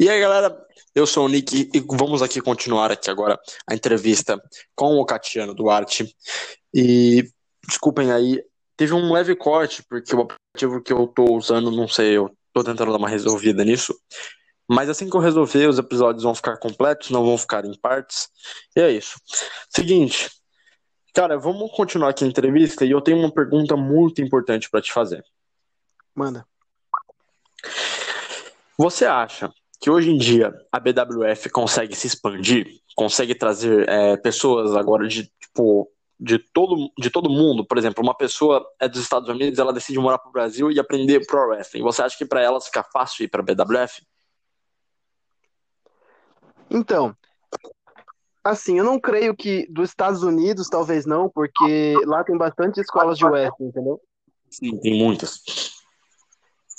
[0.00, 3.38] E aí, galera, eu sou o Nick e vamos aqui continuar aqui agora
[3.68, 4.40] a entrevista
[4.74, 6.14] com o Catiano Duarte.
[6.72, 7.28] E
[7.66, 8.40] desculpem aí,
[8.76, 12.62] teve um leve corte, porque o aplicativo que eu tô usando, não sei, eu tô
[12.62, 13.92] tentando dar uma resolvida nisso.
[14.70, 18.28] Mas assim que eu resolver, os episódios vão ficar completos, não vão ficar em partes.
[18.76, 19.18] E é isso.
[19.70, 20.30] Seguinte,
[21.14, 24.92] cara, vamos continuar aqui a entrevista e eu tenho uma pergunta muito importante para te
[24.92, 25.24] fazer.
[26.14, 26.46] Manda.
[28.76, 34.74] Você acha que hoje em dia a BWF consegue se expandir, consegue trazer é, pessoas
[34.74, 35.90] agora de tipo
[36.20, 40.00] de todo, de todo mundo, por exemplo, uma pessoa é dos Estados Unidos, ela decide
[40.00, 41.82] morar para o Brasil e aprender pro wrestling.
[41.82, 44.04] Você acha que para elas fica fácil ir para a BWF?
[46.68, 47.16] Então,
[48.42, 53.16] assim, eu não creio que dos Estados Unidos talvez não, porque lá tem bastante escolas
[53.16, 54.00] de wrestling, entendeu?
[54.50, 55.77] Sim, tem muitas.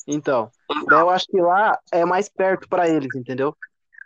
[0.09, 0.49] Então,
[0.87, 3.55] daí eu acho que lá é mais perto para eles, entendeu?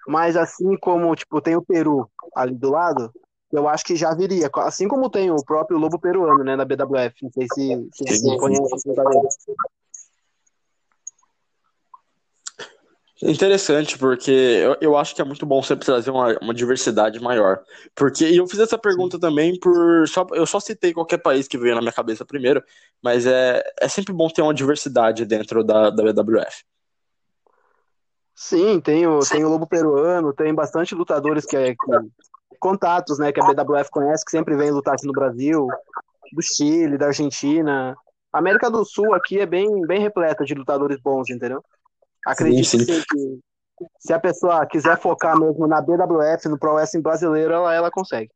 [0.07, 3.11] Mas assim como, tipo, tem o Peru ali do lado,
[3.51, 4.49] eu acho que já viria.
[4.57, 7.15] Assim como tem o próprio Lobo Peruano, né, na BWF.
[7.23, 8.75] Não sei se, se você conhece.
[13.25, 17.61] Interessante, porque eu, eu acho que é muito bom sempre trazer uma, uma diversidade maior.
[17.95, 20.05] Porque e eu fiz essa pergunta também por.
[20.09, 22.61] Só, eu só citei qualquer país que veio na minha cabeça primeiro,
[23.01, 26.65] mas é, é sempre bom ter uma diversidade dentro da, da BWF.
[28.35, 33.31] Sim, tem o, tem o Lobo Peruano, tem bastante lutadores que, é, que contatos, né,
[33.31, 35.67] que a BWF conhece, que sempre vem lutar aqui no Brasil,
[36.33, 37.95] do Chile, da Argentina.
[38.33, 41.63] A América do Sul aqui é bem, bem repleta de lutadores bons, entendeu?
[42.25, 42.85] Acredito sim, sim.
[42.85, 43.39] que
[43.99, 48.31] se a pessoa quiser focar mesmo na BWF, no Pro Wrestling brasileiro, ela, ela consegue.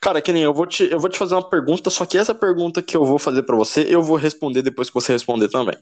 [0.00, 2.34] Cara, que nem eu vou te, eu vou te fazer uma pergunta, só que essa
[2.34, 5.76] pergunta que eu vou fazer para você, eu vou responder depois que você responder também.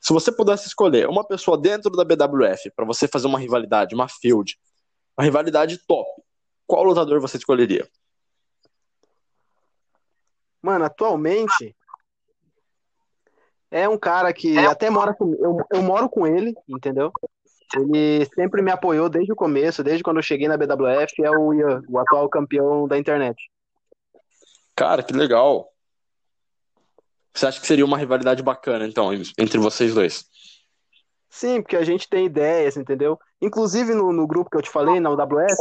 [0.00, 4.08] Se você pudesse escolher uma pessoa dentro da BWF para você fazer uma rivalidade, uma
[4.08, 4.58] field,
[5.18, 6.08] uma rivalidade top,
[6.66, 7.86] qual lutador você escolheria?
[10.62, 11.76] Mano, atualmente
[13.70, 14.66] é um cara que é.
[14.66, 17.12] até mora com eu, eu moro com ele, entendeu?
[17.76, 21.54] Ele sempre me apoiou desde o começo, desde quando eu cheguei na BWF, é o
[21.54, 23.36] Ian, o atual campeão da internet.
[24.74, 25.68] Cara, que legal.
[27.32, 30.24] Você acha que seria uma rivalidade bacana, então, entre vocês dois?
[31.28, 33.16] Sim, porque a gente tem ideias, entendeu?
[33.40, 35.56] Inclusive no, no grupo que eu te falei, na UWS,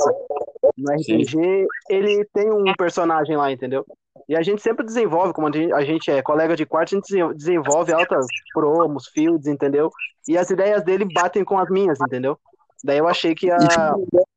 [0.75, 1.67] no RPG, Sim.
[1.89, 3.85] ele tem um personagem lá, entendeu?
[4.27, 7.93] E a gente sempre desenvolve, como a gente é colega de quarto, a gente desenvolve
[7.93, 9.89] altas promos, fields, entendeu?
[10.27, 12.37] E as ideias dele batem com as minhas, entendeu?
[12.83, 13.57] Daí eu achei que a...
[13.57, 14.27] Tipo,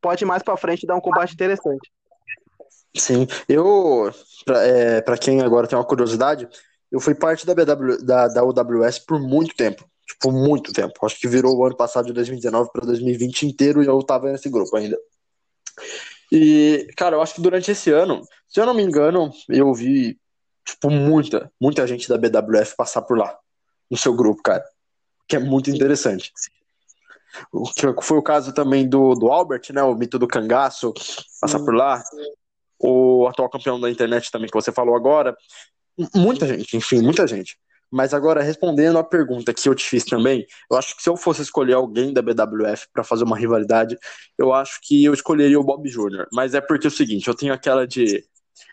[0.00, 1.90] pode mais pra frente dar um combate interessante.
[2.96, 4.10] Sim, eu,
[4.44, 6.48] pra, é, pra quem agora tem uma curiosidade,
[6.90, 9.84] eu fui parte da, BW, da, da UWS por muito tempo.
[10.06, 10.94] Tipo, muito tempo.
[11.04, 14.48] Acho que virou o ano passado de 2019 para 2020 inteiro e eu tava nesse
[14.48, 14.98] grupo ainda.
[16.30, 20.18] E, cara, eu acho que durante esse ano, se eu não me engano, eu vi,
[20.64, 23.36] tipo, muita, muita gente da BWF passar por lá,
[23.90, 24.64] no seu grupo, cara.
[25.26, 26.32] Que é muito interessante.
[27.52, 29.82] O que foi o caso também do, do Albert, né?
[29.82, 30.92] O mito do cangaço,
[31.40, 32.02] passar por lá.
[32.78, 35.36] O atual campeão da internet também, que você falou agora.
[36.14, 37.58] Muita gente, enfim, muita gente.
[37.90, 41.16] Mas agora, respondendo a pergunta que eu te fiz também, eu acho que se eu
[41.16, 43.98] fosse escolher alguém da BWF para fazer uma rivalidade,
[44.36, 46.26] eu acho que eu escolheria o Bob Jr.
[46.32, 48.22] Mas é porque é o seguinte, eu tenho aquela de,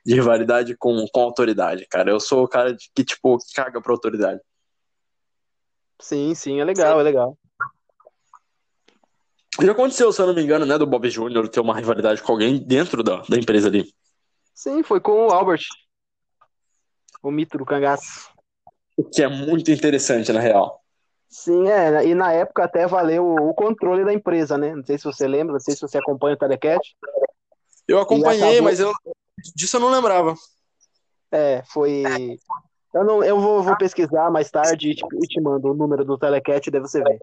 [0.06, 2.12] de rivalidade com, com autoridade, cara.
[2.12, 4.42] Eu sou o cara de, que, tipo, caga pra autoridade.
[6.02, 7.38] Sim, sim, é legal, é legal.
[9.62, 11.48] Já aconteceu, se eu não me engano, né, do Bob Jr.
[11.48, 13.90] ter uma rivalidade com alguém dentro da, da empresa ali.
[14.54, 15.64] Sim, foi com o Albert.
[17.24, 18.35] O mito do cangaço.
[18.98, 20.82] O que é muito interessante, na real.
[21.30, 22.06] Sim, é.
[22.06, 24.74] E na época até valeu o controle da empresa, né?
[24.74, 26.82] Não sei se você lembra, não sei se você acompanha o Telecat.
[27.88, 28.64] Eu acompanhei, acabou...
[28.64, 28.92] mas eu
[29.54, 30.34] disso eu não lembrava.
[31.32, 32.04] É, foi.
[32.94, 36.06] Eu, não, eu vou, vou pesquisar mais tarde e te, e te mando o número
[36.06, 37.20] do Telecat, daí você vê.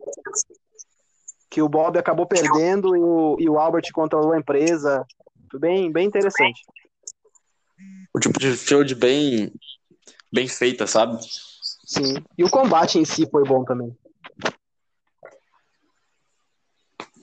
[1.51, 5.07] Que o Bob acabou perdendo e o, e o Albert controlou a empresa.
[5.51, 6.61] Foi bem, bem interessante.
[8.15, 9.51] O tipo de field bem,
[10.31, 11.19] bem feita, sabe?
[11.93, 12.15] Sim.
[12.39, 13.95] E o combate em si foi bom também.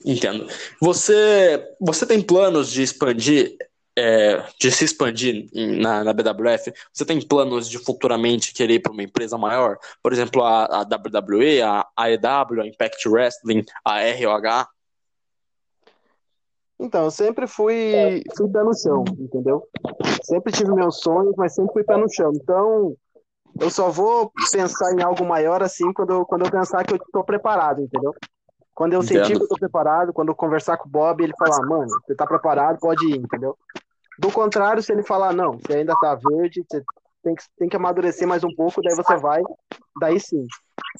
[0.04, 0.46] Entendo.
[0.80, 3.56] Você, você tem planos de expandir,
[3.98, 6.72] é, de se expandir na, na, BWF?
[6.92, 9.76] Você tem planos de futuramente querer ir para uma empresa maior?
[10.00, 14.68] Por exemplo, a, a WWE, a AEW, a Impact Wrestling, a ROH?
[16.78, 19.68] Então, eu sempre fui, fui pé no chão, entendeu?
[20.22, 22.30] Sempre tive meus sonhos, mas sempre fui pé no chão.
[22.32, 22.96] Então,
[23.60, 26.96] eu só vou pensar em algo maior assim quando eu, quando eu pensar que eu
[26.96, 28.14] estou preparado, entendeu?
[28.74, 31.66] Quando eu sentir que eu tô preparado, quando eu conversar com o Bob, ele falar,
[31.66, 33.56] mano, você tá preparado, pode ir, entendeu?
[34.18, 36.82] Do contrário, se ele falar, não, você ainda tá verde, você
[37.22, 39.42] tem que, tem que amadurecer mais um pouco, daí você vai,
[40.00, 40.46] daí sim.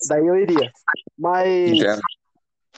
[0.09, 0.71] Daí eu iria.
[1.19, 1.73] Mas.
[1.73, 2.01] Entendo.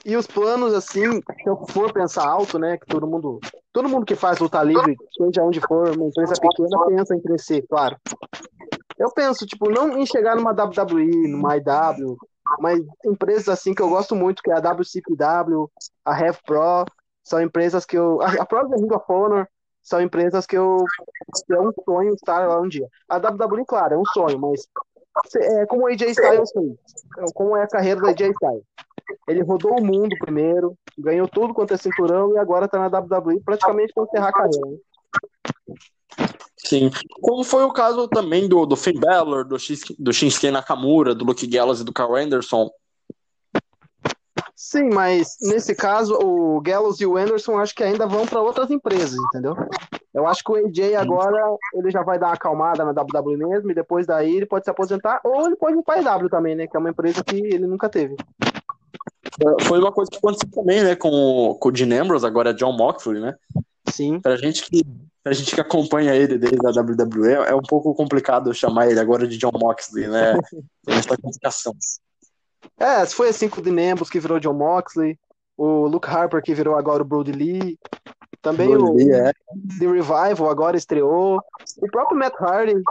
[0.05, 2.77] E os planos, assim, se eu for pensar alto, né?
[2.77, 3.39] Que todo mundo.
[3.73, 7.65] Todo mundo que faz luta livre, seja onde for, uma empresa pequena, pensa em crescer,
[7.69, 7.97] claro.
[9.03, 12.17] Eu penso, tipo, não em chegar numa WWE, numa IW,
[12.61, 15.69] mas empresas assim que eu gosto muito, que é a WCPW,
[16.05, 16.85] a Rev Pro,
[17.25, 18.23] são empresas que eu.
[18.23, 19.49] A própria Ring of Honor
[19.83, 20.85] são empresas que eu.
[21.45, 22.87] que é um sonho estar lá um dia.
[23.09, 24.69] A WWE, claro, é um sonho, mas
[25.35, 26.77] é como o AJ Styles fez.
[27.35, 28.63] Como é a carreira do AJ Styles.
[29.27, 33.41] Ele rodou o mundo primeiro, ganhou tudo quanto é cinturão e agora tá na WWE
[33.41, 34.69] praticamente para encerrar a carreira.
[34.69, 34.77] Né?
[36.73, 36.91] Sim.
[37.21, 41.23] Como foi o caso também do, do Finn Balor, do, X, do Shinsuke Nakamura, do
[41.23, 42.71] Luke Gallows e do Carl Anderson.
[44.57, 48.71] Sim, mas nesse caso, o Gallows e o Anderson acho que ainda vão para outras
[48.71, 49.55] empresas, entendeu?
[50.15, 51.37] Eu acho que o AJ agora
[51.75, 54.71] ele já vai dar uma acalmada na WWE mesmo, e depois daí ele pode se
[54.71, 56.67] aposentar, ou ele pode ir para a EW também, né?
[56.67, 58.17] Que é uma empresa que ele nunca teve.
[59.63, 60.97] Foi uma coisa que aconteceu também, né?
[60.97, 63.35] Com, com o Dean Ambrose, agora é John Moxley, né?
[63.89, 64.21] Sim.
[64.21, 64.83] Pra gente que
[65.23, 69.27] pra gente que acompanha ele desde a WWE, é um pouco complicado chamar ele agora
[69.27, 70.35] de John Moxley, né?
[70.85, 71.75] Tem essa complicação.
[72.77, 75.19] É, foi assim com o Dinambos que virou John Moxley,
[75.57, 77.79] o Luke Harper que virou agora o Brody Lee,
[78.41, 79.33] também Brody o Lee, é.
[79.79, 81.41] The Revival agora estreou,
[81.79, 82.83] o próprio Matt Hardy.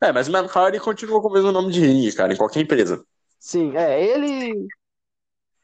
[0.00, 2.60] É, mas o Matt Hardy continua com o mesmo nome de ringue, cara, em qualquer
[2.60, 3.04] empresa.
[3.38, 4.66] Sim, é, ele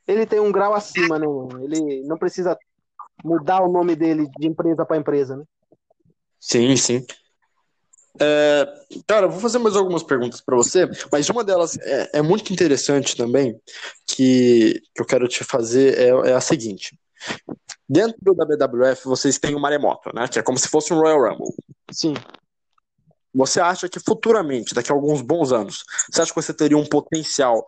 [0.06, 1.26] ele tem um grau acima, né?
[1.62, 2.56] Ele não precisa
[3.24, 5.44] mudar o nome dele de empresa para empresa, né?
[6.38, 7.04] Sim, sim.
[8.18, 8.66] É,
[9.06, 13.16] cara, vou fazer mais algumas perguntas para você, mas uma delas é, é, muito interessante
[13.16, 13.60] também,
[14.06, 16.98] que, que eu quero te fazer é, é, a seguinte.
[17.88, 20.26] Dentro da BWF, vocês têm o maremoto, né?
[20.28, 21.54] Que é como se fosse um Royal Rumble.
[21.90, 22.14] Sim.
[23.34, 26.86] Você acha que futuramente, daqui a alguns bons anos, você acha que você teria um
[26.86, 27.66] potencial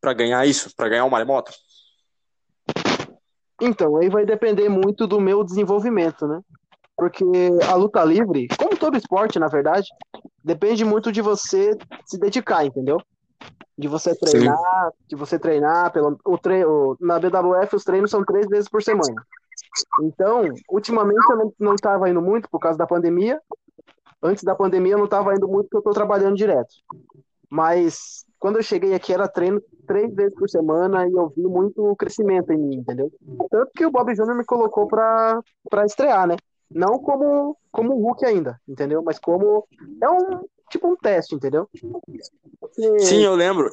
[0.00, 1.52] para ganhar isso, para ganhar o um maremoto?
[3.60, 6.40] Então, aí vai depender muito do meu desenvolvimento, né?
[6.96, 7.24] Porque
[7.68, 9.88] a luta livre, como todo esporte, na verdade,
[10.42, 13.00] depende muito de você se dedicar, entendeu?
[13.76, 14.96] De você treinar, Sim.
[15.08, 19.24] de você treinar pelo o treino, na BWF os treinos são três vezes por semana.
[20.02, 23.40] Então, ultimamente eu não, não tava indo muito por causa da pandemia.
[24.22, 26.74] Antes da pandemia eu não estava indo muito porque eu estou trabalhando direto.
[27.50, 31.96] Mas quando eu cheguei aqui era treino três vezes por semana e eu vi muito
[31.96, 33.10] crescimento em mim, entendeu?
[33.50, 34.34] Tanto que o Bob Jr.
[34.36, 36.36] me colocou pra, pra estrear, né?
[36.70, 39.02] Não como, como Hulk ainda, entendeu?
[39.02, 39.66] Mas como.
[39.98, 41.66] É um tipo um teste, entendeu?
[42.60, 43.70] Você, Sim, eu lembro.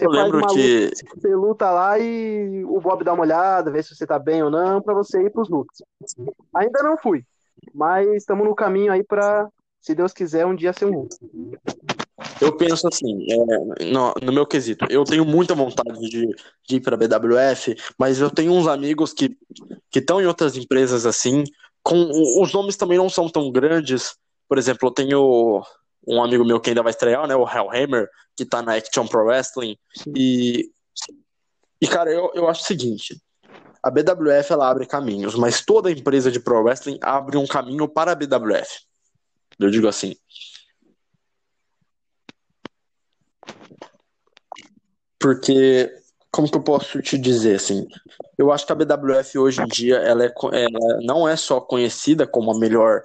[0.00, 0.86] eu lembro que.
[0.86, 4.42] Luta, você luta lá e o Bob dá uma olhada, vê se você tá bem
[4.42, 5.82] ou não, pra você ir pros Hulks.
[6.54, 7.22] Ainda não fui,
[7.74, 9.46] mas estamos no caminho aí pra,
[9.78, 11.16] se Deus quiser, um dia ser um Hulk.
[12.40, 16.26] Eu penso assim, é, no, no, meu quesito, eu tenho muita vontade de,
[16.68, 19.36] de ir para a BWF, mas eu tenho uns amigos que
[19.94, 21.44] estão em outras empresas assim,
[21.82, 24.16] com os nomes também não são tão grandes.
[24.48, 25.62] Por exemplo, eu tenho
[26.06, 29.24] um amigo meu que ainda vai estrear, né, o Hellhammer, que está na Action Pro
[29.24, 29.76] Wrestling,
[30.14, 30.70] e,
[31.80, 33.20] e cara, eu, eu acho o seguinte,
[33.82, 38.12] a BWF ela abre caminhos, mas toda empresa de Pro Wrestling abre um caminho para
[38.12, 38.80] a BWF.
[39.58, 40.14] Eu digo assim,
[45.26, 45.92] porque
[46.30, 47.84] como que eu posso te dizer assim?
[48.38, 52.28] Eu acho que a BWF hoje em dia ela, é, ela não é só conhecida
[52.28, 53.02] como a melhor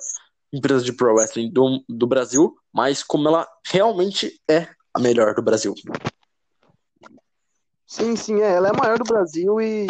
[0.53, 5.41] empresa de pro wrestling do, do Brasil, mas como ela realmente é a melhor do
[5.41, 5.73] Brasil.
[7.87, 8.53] Sim, sim, é.
[8.53, 9.87] Ela é a maior do Brasil e,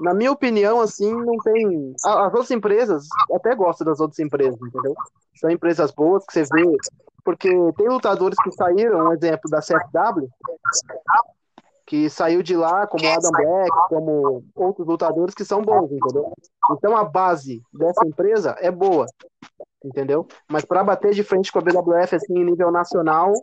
[0.00, 1.94] na minha opinião, assim, não tem.
[2.04, 4.94] As outras empresas, até gosto das outras empresas, entendeu?
[5.34, 6.76] São empresas boas que você vê
[7.24, 10.30] porque tem lutadores que saíram, um exemplo da CFW,
[11.86, 16.32] que saiu de lá, como Adam Black, como outros lutadores que são bons, entendeu?
[16.72, 19.04] Então a base dessa empresa é boa,
[19.84, 20.26] entendeu?
[20.50, 23.34] Mas para bater de frente com a BWF assim em nível nacional,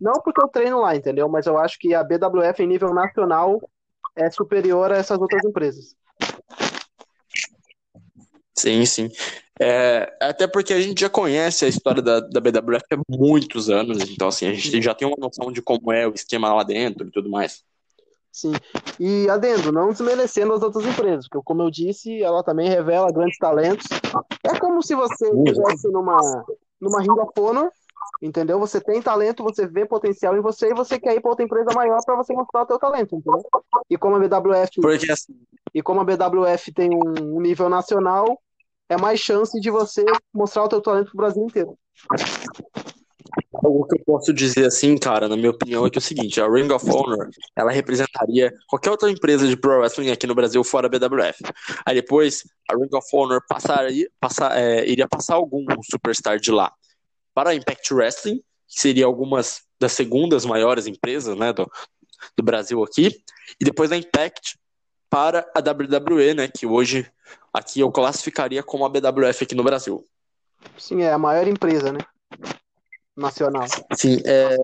[0.00, 1.26] não porque eu treino lá, entendeu?
[1.26, 3.58] Mas eu acho que a BWF em nível nacional
[4.16, 5.94] é superior a essas outras empresas.
[8.56, 9.08] Sim, sim.
[9.62, 13.98] É, até porque a gente já conhece a história da, da BWF há muitos anos,
[14.08, 17.06] então assim, a gente já tem uma noção de como é o esquema lá dentro
[17.06, 17.62] e tudo mais.
[18.32, 18.52] Sim.
[18.98, 23.36] E adendo, não desmerecendo as outras empresas, porque como eu disse, ela também revela grandes
[23.38, 23.86] talentos.
[24.44, 26.16] É como se você estivesse numa,
[26.80, 27.70] numa Ring of Honor
[28.22, 28.58] Entendeu?
[28.58, 31.70] Você tem talento, você vê potencial em você e você quer ir para outra empresa
[31.74, 33.42] maior para você mostrar o teu talento, entendeu?
[33.88, 35.34] E como a BWF Porque assim,
[35.74, 38.38] e como a BWF tem um nível nacional,
[38.88, 40.04] é mais chance de você
[40.34, 41.78] mostrar o teu talento pro Brasil inteiro.
[43.62, 46.40] O que eu posso dizer assim, cara, na minha opinião, é que é o seguinte,
[46.40, 50.62] a Ring of Honor, ela representaria qualquer outra empresa de pro wrestling aqui no Brasil
[50.64, 51.42] fora a BWF.
[51.86, 56.72] Aí depois, a Ring of Honor passaria, passar, é, iria passar algum superstar de lá
[57.40, 61.66] para a Impact Wrestling, que seria algumas das segundas maiores empresas, né, do,
[62.36, 63.18] do Brasil aqui,
[63.58, 64.58] e depois da Impact
[65.08, 67.10] para a WWE, né, que hoje
[67.50, 70.04] aqui eu classificaria como a BWF aqui no Brasil.
[70.76, 72.00] Sim, é a maior empresa, né?
[73.16, 73.66] Nacional.
[73.96, 74.58] Sim, é,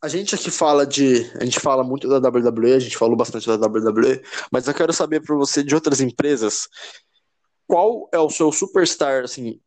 [0.00, 1.28] a gente aqui fala de.
[1.40, 4.92] A gente fala muito da WWE, a gente falou bastante da WWE, mas eu quero
[4.92, 6.68] saber para você de outras empresas.
[7.66, 9.60] Qual é o seu superstar, assim,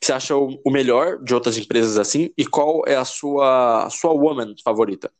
[0.00, 2.30] que você acha o, melhor de outras empresas assim?
[2.36, 5.10] E qual é a sua, a sua woman favorita?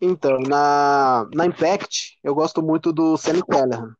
[0.00, 3.94] Então, na, na Impact, eu gosto muito do Sammy Callahan.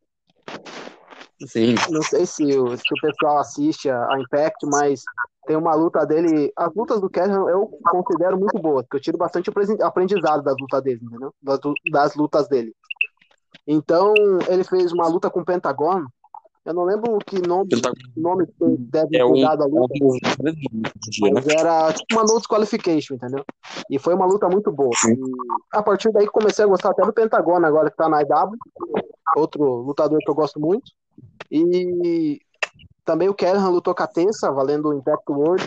[1.47, 1.75] Sim.
[1.91, 5.03] Não sei se o, se o pessoal assiste a, a Impact, mas
[5.47, 6.53] tem uma luta dele.
[6.57, 9.51] As lutas do Callahan eu considero muito boas, porque eu tiro bastante
[9.83, 11.35] aprendizado das lutas dele, entendeu?
[11.43, 11.59] Das,
[11.91, 12.75] das lutas dele.
[13.67, 14.13] Então,
[14.49, 16.05] ele fez uma luta com o Pentagon.
[16.65, 19.69] Eu não lembro que nome, tá- nome que deve É ter um, dado a é
[19.69, 19.95] um luta.
[19.95, 20.09] dia,
[20.43, 20.53] né?
[21.35, 23.45] Mas era tipo uma no disqualification, entendeu?
[23.91, 24.91] E foi uma luta muito boa.
[25.07, 28.57] E a partir daí comecei a gostar até do Pentagona agora que tá na IW.
[29.37, 30.91] Outro lutador que eu gosto muito.
[31.51, 32.39] E
[33.05, 35.65] também o Callahan lutou com a Tessa, valendo o Impact World.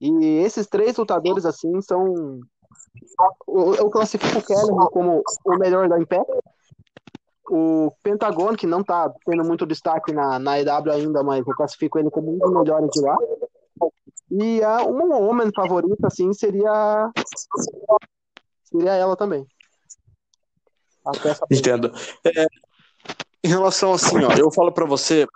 [0.00, 2.40] E esses três lutadores, assim, são.
[3.46, 6.26] Eu eu classifico o Callahan como o melhor da Impact.
[7.54, 11.98] O Pentagon, que não tá tendo muito destaque na, na IW ainda, mas eu classifico
[11.98, 13.14] ele como um dos melhores de lá.
[14.30, 17.10] E a, uma homem favorita, assim, seria.
[18.64, 19.46] Seria ela também.
[21.04, 21.92] Até essa Entendo.
[22.24, 22.46] É,
[23.44, 25.26] em relação assim, ó, eu falo pra você,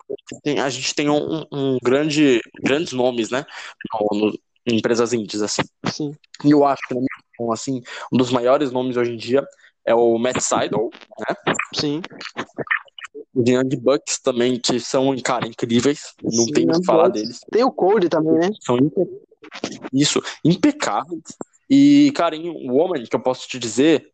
[0.43, 3.45] tem- a gente tem um, um grande, grandes nomes, né,
[3.93, 5.63] no, no- em empresas indies, assim.
[5.87, 6.17] Sim.
[6.45, 6.95] E eu acho que,
[7.53, 9.47] assim, um dos maiores nomes hoje em dia
[9.85, 11.37] é o Matt Sydal, né?
[11.79, 12.01] Sim.
[13.35, 16.15] Os Young Bucks também, que são, cara, incríveis.
[16.23, 17.41] Não Sim, tem o que falar deles.
[17.51, 18.51] Tem o Cody também, né?
[18.61, 19.07] São impe-
[19.93, 21.23] isso, impecáveis.
[21.69, 24.11] E, cara, em Woman, que eu posso te dizer,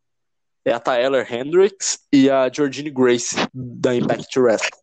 [0.65, 4.81] é a Tyler Hendricks e a Georgine Grace da Impact Wrestling.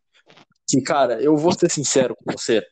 [0.69, 2.65] Que, cara, eu vou ser sincero com você.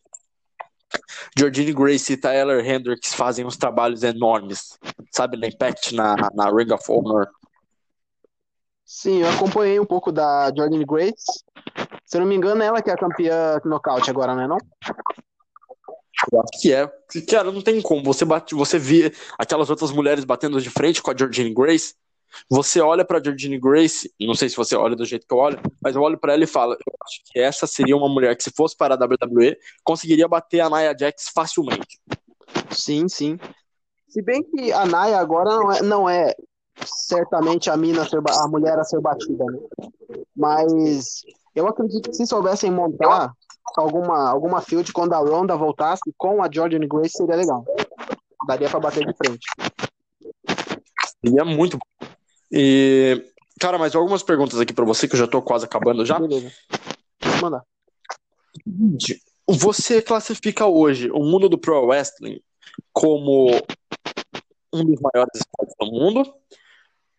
[1.36, 4.78] Georgine Grace e Tyler Hendricks fazem uns trabalhos enormes,
[5.10, 7.28] sabe, na Impact, na, na Ring of Honor.
[8.90, 11.45] Sim, eu acompanhei um pouco da Jordan Grace.
[12.07, 14.57] Se eu não me engano, ela que é a campeã nocaute agora, não é não?
[16.33, 16.90] Eu acho que é.
[17.28, 18.02] Cara, não tem como.
[18.04, 21.95] Você bate, você vê aquelas outras mulheres batendo de frente com a Georgine Grace.
[22.49, 25.61] Você olha pra Georgine Grace, não sei se você olha do jeito que eu olho,
[25.83, 28.42] mas eu olho pra ela e falo, eu acho que essa seria uma mulher que
[28.42, 32.00] se fosse para a WWE, conseguiria bater a Nia Jax facilmente.
[32.71, 33.38] Sim, sim.
[34.09, 36.35] Se bem que a Naya agora não é, não é
[36.85, 39.58] certamente a mina a, a mulher a ser batida, né?
[40.37, 41.23] Mas
[41.54, 43.32] eu acredito que se soubessem montar
[43.76, 47.64] alguma, alguma field quando a Ronda voltasse com a Jordan Grace seria legal.
[48.47, 49.47] Daria pra bater de frente.
[51.23, 52.08] E é muito bom.
[52.50, 53.25] E,
[53.61, 56.18] cara, mais algumas perguntas aqui pra você, que eu já tô quase acabando já.
[56.18, 56.50] Beleza.
[57.18, 57.64] Pode mandar.
[59.49, 62.40] Você classifica hoje o mundo do pro wrestling
[62.92, 63.50] como
[64.73, 66.35] um dos maiores esportes do mundo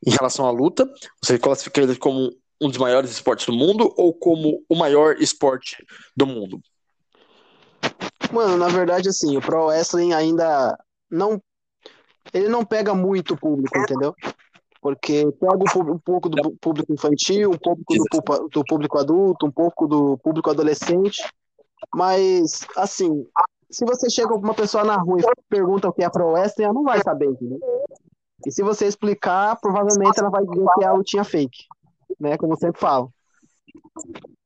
[0.05, 0.89] em relação à luta?
[1.23, 5.85] Você classifica ele como um dos maiores esportes do mundo ou como o maior esporte
[6.15, 6.61] do mundo?
[8.31, 10.77] Mano, na verdade, assim, o Pro Wrestling ainda
[11.09, 11.41] não.
[12.33, 14.13] Ele não pega muito público, entendeu?
[14.81, 15.57] Porque pega
[15.91, 20.49] um pouco do público infantil, um pouco do, do público adulto, um pouco do público
[20.49, 21.23] adolescente.
[21.93, 23.25] Mas, assim,
[23.69, 26.65] se você chega com uma pessoa na rua e pergunta o que é Pro Wrestling,
[26.65, 27.59] ela não vai saber, entendeu?
[28.45, 31.65] E se você explicar, provavelmente ela vai dizer que é a lutinha fake,
[32.19, 32.37] né?
[32.37, 33.11] Como eu sempre falo.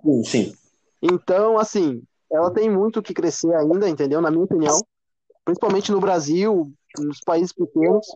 [0.04, 0.54] Sim, sim.
[1.02, 4.22] Então, assim, ela tem muito que crescer ainda, entendeu?
[4.22, 4.80] Na minha opinião.
[5.46, 8.08] Principalmente no Brasil, nos países pequenos.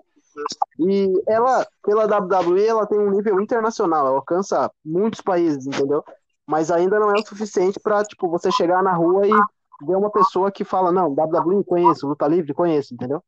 [0.79, 6.03] E ela, pela WWE, ela tem um nível internacional, ela alcança muitos países, entendeu?
[6.45, 9.31] Mas ainda não é o suficiente pra, tipo, você chegar na rua e
[9.85, 13.21] ver uma pessoa que fala, não, WWE conheço, luta livre conheço, entendeu?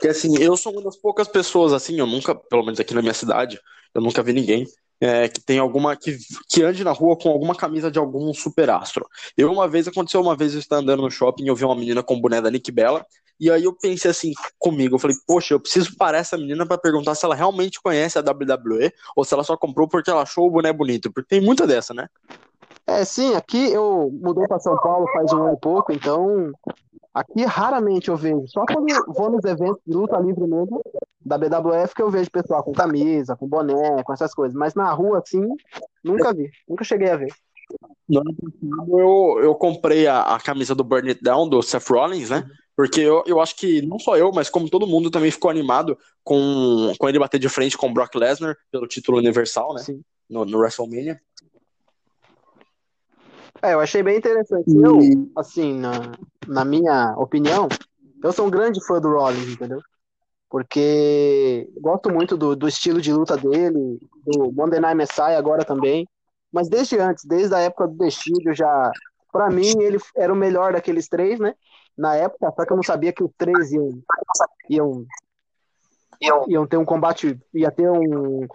[0.00, 3.02] Porque assim, eu sou uma das poucas pessoas assim, eu nunca, pelo menos aqui na
[3.02, 3.60] minha cidade,
[3.94, 4.66] eu nunca vi ninguém
[4.98, 6.16] é, que tem alguma que,
[6.48, 9.06] que ande na rua com alguma camisa de algum superastro.
[9.36, 11.76] Eu uma vez aconteceu uma vez eu estava andando no shopping e eu vi uma
[11.76, 13.04] menina com boné da Nick Bella
[13.38, 16.78] e aí eu pensei assim comigo, eu falei, poxa, eu preciso parar essa menina para
[16.78, 20.46] perguntar se ela realmente conhece a WWE ou se ela só comprou porque ela achou
[20.46, 22.08] o boné bonito, porque tem muita dessa, né?
[22.86, 26.52] É, sim, aqui eu mudei para São Paulo faz um ano e pouco, então
[27.14, 28.46] aqui raramente eu vejo.
[28.48, 30.80] Só quando vou nos eventos de luta livre mesmo,
[31.24, 34.56] da BWF, que eu vejo pessoal com camisa, com boné, com essas coisas.
[34.56, 35.46] Mas na rua, assim,
[36.02, 36.50] nunca vi.
[36.68, 37.32] Nunca cheguei a ver.
[38.08, 41.88] No ano passado eu, eu comprei a, a camisa do Burn It Down, do Seth
[41.88, 42.44] Rollins, né?
[42.76, 45.98] Porque eu, eu acho que não só eu, mas como todo mundo também ficou animado
[46.24, 49.82] com, com ele bater de frente com o Brock Lesnar pelo título universal, né?
[49.82, 50.02] Sim.
[50.28, 51.20] No, no WrestleMania.
[53.62, 54.64] É, eu achei bem interessante.
[54.68, 54.98] Eu,
[55.36, 56.12] assim, na,
[56.46, 57.68] na minha opinião,
[58.22, 59.80] eu sou um grande fã do Rollins, entendeu?
[60.48, 66.06] Porque gosto muito do, do estilo de luta dele, do Monday Night Messiah agora também.
[66.52, 68.90] Mas desde antes, desde a época do Destilho, já.
[69.30, 71.54] Pra mim, ele era o melhor daqueles três, né?
[71.96, 74.02] Na época, só que eu não sabia que os três iam,
[74.68, 75.06] iam,
[76.20, 78.48] iam, iam ter um combate, ia ter um.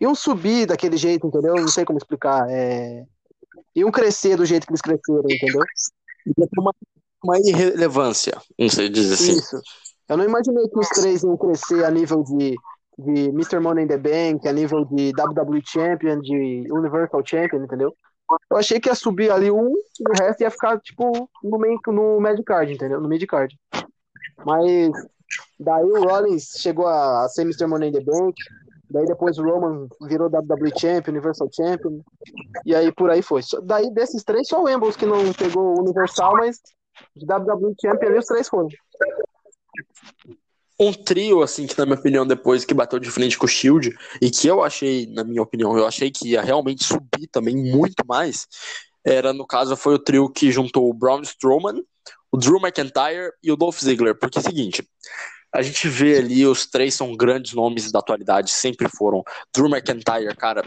[0.00, 1.54] Iam subir daquele jeito, entendeu?
[1.56, 2.48] Não sei como explicar.
[2.48, 3.04] É,
[3.74, 5.62] iam crescer do jeito que eles cresceram, entendeu?
[6.26, 6.74] Ia ter uma,
[7.22, 9.32] uma irrelevância, não sei dizer assim.
[9.32, 9.60] Isso.
[10.08, 12.56] Eu não imaginei que os três iam crescer a nível de,
[12.98, 13.60] de Mr.
[13.60, 17.94] Money in the Bank, a nível de WWE Champion, de Universal Champion, entendeu?
[18.50, 21.78] Eu achei que ia subir ali um e o resto ia ficar, tipo, no, main,
[21.86, 23.00] no mid card, entendeu?
[23.00, 23.54] No mid card.
[24.44, 24.90] Mas
[25.58, 27.66] daí o Rollins chegou a ser Mr.
[27.66, 28.34] Money in the Bank,
[28.90, 32.00] daí depois o Roman virou WWE Champion, Universal Champion,
[32.64, 33.42] e aí por aí foi.
[33.62, 36.58] Daí desses três, só o Ambrose que não pegou o Universal, mas
[37.16, 38.68] de WWE Champion ali os três foram
[40.80, 43.96] um trio, assim, que na minha opinião, depois que bateu de frente com o Shield,
[44.22, 48.04] e que eu achei, na minha opinião, eu achei que ia realmente subir também muito
[48.06, 48.46] mais,
[49.04, 51.82] era, no caso, foi o trio que juntou o Braun Strowman,
[52.30, 54.86] o Drew McIntyre e o Dolph Ziggler, porque é o seguinte,
[55.54, 59.22] a gente vê ali, os três são grandes nomes da atualidade, sempre foram.
[59.54, 60.62] Drew McIntyre, cara,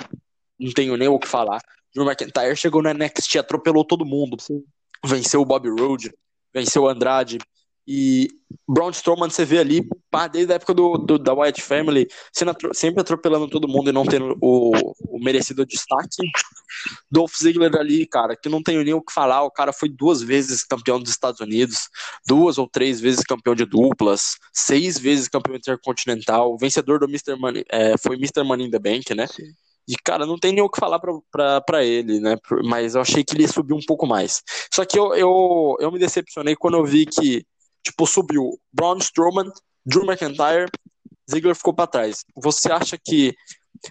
[0.60, 1.62] não tenho nem o que falar.
[1.93, 4.38] Drew McIntyre chegou no NXT, atropelou todo mundo,
[5.06, 6.13] venceu o Bobby Roode,
[6.53, 7.38] venceu o Andrade,
[7.93, 8.30] e
[8.65, 12.08] Braun Strowman você vê ali, pá, desde a época do, do da White Family,
[12.73, 14.71] sempre atropelando todo mundo e não tendo o,
[15.10, 16.23] o, merecido destaque.
[17.12, 19.43] Dolph Ziggler ali, cara, que não tenho nem o que falar.
[19.43, 21.89] O cara foi duas vezes campeão dos Estados Unidos,
[22.25, 27.36] duas ou três vezes campeão de duplas, seis vezes campeão intercontinental, vencedor do Mr.
[27.36, 28.41] Money, é, foi Mr.
[28.45, 29.27] Money in the Bank, né?
[29.27, 29.51] Sim.
[29.86, 32.38] E, cara, não tem nem o que falar pra, pra, pra ele, né?
[32.63, 34.41] Mas eu achei que ele ia subir um pouco mais.
[34.73, 37.45] Só que eu, eu, eu me decepcionei quando eu vi que
[37.84, 39.52] Tipo, subiu Braun Strowman,
[39.86, 40.70] Drew McIntyre,
[41.30, 42.24] Ziggler ficou para trás.
[42.36, 43.36] Você acha que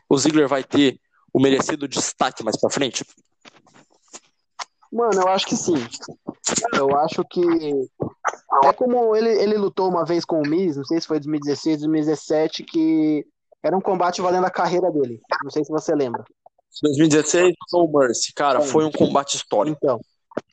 [0.09, 1.01] o Ziggler vai ter
[1.33, 3.05] o merecido destaque mais para frente?
[4.93, 5.77] Mano, eu acho que sim.
[6.75, 7.41] Eu acho que
[8.65, 11.81] é como ele, ele lutou uma vez com o Miz, não sei se foi 2016,
[11.81, 13.25] 2017, que
[13.63, 15.21] era um combate valendo a carreira dele.
[15.45, 16.25] Não sei se você lembra.
[16.83, 19.79] 2016, No Mercy, cara, foi um combate histórico.
[19.83, 20.01] Então,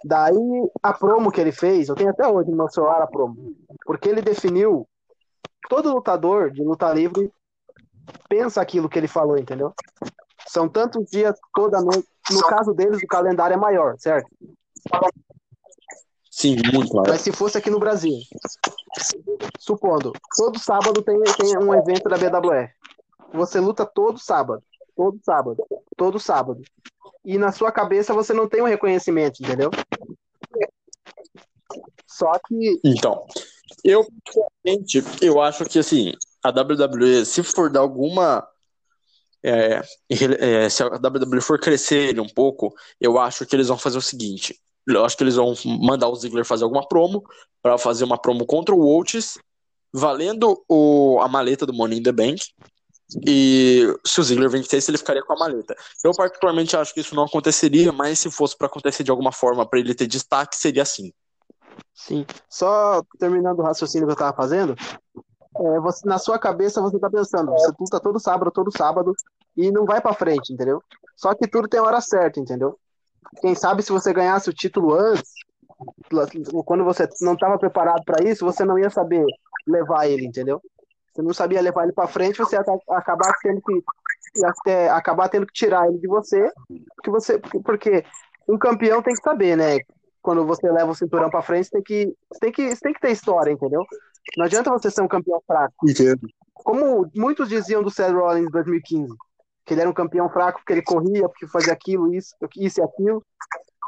[0.03, 0.35] Daí,
[0.81, 4.07] a promo que ele fez, eu tenho até hoje no meu celular a promo, porque
[4.07, 4.87] ele definiu
[5.69, 7.31] todo lutador de luta livre
[8.29, 9.73] pensa aquilo que ele falou, entendeu?
[10.47, 12.07] São tantos dias toda noite.
[12.31, 14.29] No caso deles, o calendário é maior, certo?
[16.29, 17.09] Sim, muito maior.
[17.09, 18.13] Mas se fosse aqui no Brasil,
[19.59, 22.73] supondo, todo sábado tem, tem um evento da BWF.
[23.33, 24.63] Você luta todo sábado,
[24.95, 25.65] todo sábado,
[25.97, 26.61] todo sábado
[27.27, 29.69] e na sua cabeça você não tem um reconhecimento, entendeu?
[32.07, 32.79] Só que.
[32.85, 33.27] Então,
[33.83, 34.07] eu,
[35.21, 38.47] eu acho que assim, a WWE, se for dar alguma.
[39.43, 43.97] É, é, se a WWE for crescer um pouco, eu acho que eles vão fazer
[43.97, 47.21] o seguinte: eu acho que eles vão mandar o Ziggler fazer alguma promo
[47.61, 49.37] para fazer uma promo contra o Oates,
[49.93, 52.41] valendo o, a maleta do Money in the Bank,
[53.25, 55.75] e se o Ziggler vencesse, ele ficaria com a maleta.
[56.03, 59.65] Eu, particularmente, acho que isso não aconteceria, mas se fosse para acontecer de alguma forma,
[59.65, 61.13] para ele ter destaque, seria assim.
[61.93, 62.25] Sim.
[62.49, 64.75] Só terminando o raciocínio que eu estava fazendo,
[65.55, 69.13] é, você, na sua cabeça você está pensando, você luta todo sábado, todo sábado,
[69.55, 70.81] e não vai para frente, entendeu?
[71.15, 72.77] Só que tudo tem hora certa, entendeu?
[73.41, 75.31] Quem sabe se você ganhasse o título antes,
[76.65, 79.25] quando você não estava preparado para isso, você não ia saber
[79.65, 80.61] levar ele, entendeu?
[81.17, 83.83] Você não sabia levar ele para frente, você ia acabar tendo que
[84.45, 86.51] até acabar tendo que tirar ele de você,
[86.95, 88.03] porque você porque
[88.47, 89.79] um campeão tem que saber, né?
[90.21, 93.51] Quando você leva o cinturão para frente, tem que tem que tem que ter história,
[93.51, 93.83] entendeu?
[94.37, 95.89] Não adianta você ser um campeão fraco.
[95.89, 96.27] Entendo.
[96.53, 99.07] Como muitos diziam do Seth Rollins em 2015,
[99.65, 102.83] que ele era um campeão fraco porque ele corria, porque fazia aquilo, isso, isso e
[102.83, 103.23] aquilo.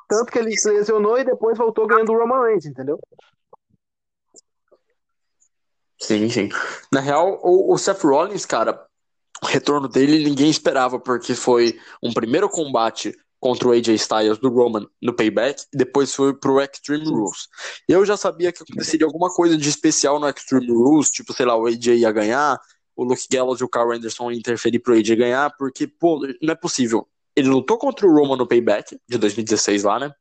[0.08, 2.98] Tanto que ele se lesionou e depois voltou ganhando o Roman Reigns, entendeu?
[6.02, 6.50] Sim, sim.
[6.92, 8.86] Na real, o, o Seth Rollins, cara,
[9.44, 14.50] o retorno dele ninguém esperava, porque foi um primeiro combate contra o AJ Styles do
[14.50, 17.48] Roman no Payback, e depois foi pro Extreme Rules.
[17.88, 21.56] Eu já sabia que aconteceria alguma coisa de especial no Extreme Rules, tipo, sei lá,
[21.56, 22.60] o AJ ia ganhar,
[22.96, 26.52] o Luke Gallows e o Carl Anderson iam interferir pro AJ ganhar, porque, pô, não
[26.52, 27.08] é possível.
[27.34, 30.12] Ele lutou contra o Roman no Payback de 2016 lá, né?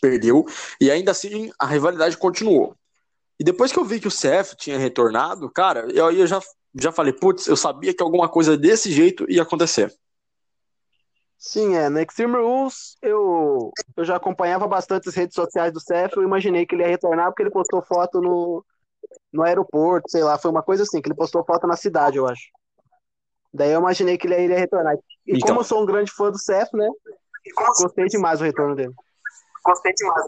[0.00, 0.46] Perdeu,
[0.80, 2.74] e ainda assim a rivalidade continuou.
[3.38, 6.40] E depois que eu vi que o CF tinha retornado, cara, eu, eu já,
[6.74, 9.92] já falei, putz, eu sabia que alguma coisa desse jeito ia acontecer.
[11.38, 11.88] Sim, é.
[11.88, 16.64] No Extreme Rules, eu, eu já acompanhava bastante as redes sociais do CF, eu imaginei
[16.64, 18.64] que ele ia retornar porque ele postou foto no,
[19.32, 22.26] no aeroporto, sei lá, foi uma coisa assim, que ele postou foto na cidade, eu
[22.26, 22.46] acho.
[23.52, 24.96] Daí eu imaginei que ele iria retornar.
[25.26, 26.88] E então, como eu sou um grande fã do CF, né?
[27.54, 28.92] Gostei demais do retorno dele.
[29.64, 30.26] Gostei demais.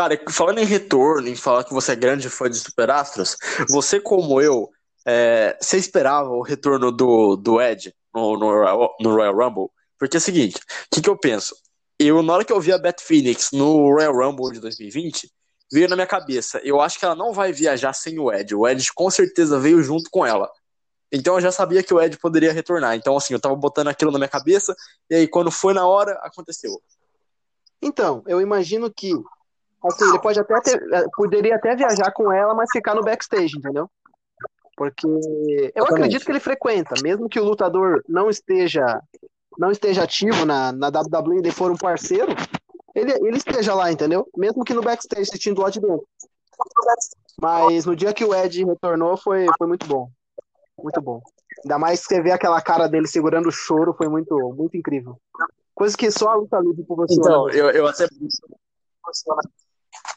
[0.00, 3.36] Cara, falando em retorno, em falar que você é grande fã de Super Astros,
[3.68, 4.70] você como eu,
[5.06, 9.68] é, você esperava o retorno do, do Ed no, no, no Royal Rumble?
[9.98, 11.54] Porque é o seguinte, o que, que eu penso?
[11.98, 15.30] Eu, na hora que eu vi a Beth Phoenix no Royal Rumble de 2020,
[15.70, 18.54] veio na minha cabeça, eu acho que ela não vai viajar sem o Ed.
[18.54, 20.50] O Ed com certeza veio junto com ela.
[21.12, 22.96] Então eu já sabia que o Ed poderia retornar.
[22.96, 24.74] Então, assim, eu tava botando aquilo na minha cabeça,
[25.10, 26.80] e aí quando foi na hora, aconteceu.
[27.82, 29.12] Então, eu imagino que
[29.84, 33.56] Assim, ele pode até ter, eh, poderia até viajar com ela, mas ficar no backstage,
[33.56, 33.88] entendeu?
[34.76, 35.06] Porque
[35.74, 39.00] eu acredito que ele frequenta, mesmo que o lutador não esteja
[39.58, 42.32] não esteja ativo na, na WWE e for um parceiro,
[42.94, 44.26] ele, ele esteja lá, entendeu?
[44.36, 46.06] Mesmo que no backstage, assistindo lá de dentro.
[47.40, 50.10] Mas no dia que o Ed retornou, foi, foi muito bom.
[50.82, 51.20] Muito bom.
[51.64, 55.18] Ainda mais que você vê aquela cara dele segurando o choro, foi muito, muito incrível.
[55.74, 57.14] Coisa que só a luta livre por você.
[57.14, 58.06] Então, eu, eu até.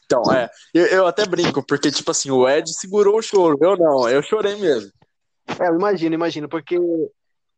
[0.04, 0.48] Então, é.
[0.72, 3.58] Eu, eu, até brinco, porque, tipo assim, o Ed segurou o choro.
[3.60, 4.90] Eu não, eu chorei mesmo.
[5.60, 6.78] É, eu imagino, imagino, porque,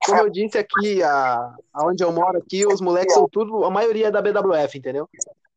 [0.05, 4.09] como eu disse aqui, a, aonde eu moro aqui, os moleques são tudo, a maioria
[4.09, 5.09] é da BWF, entendeu?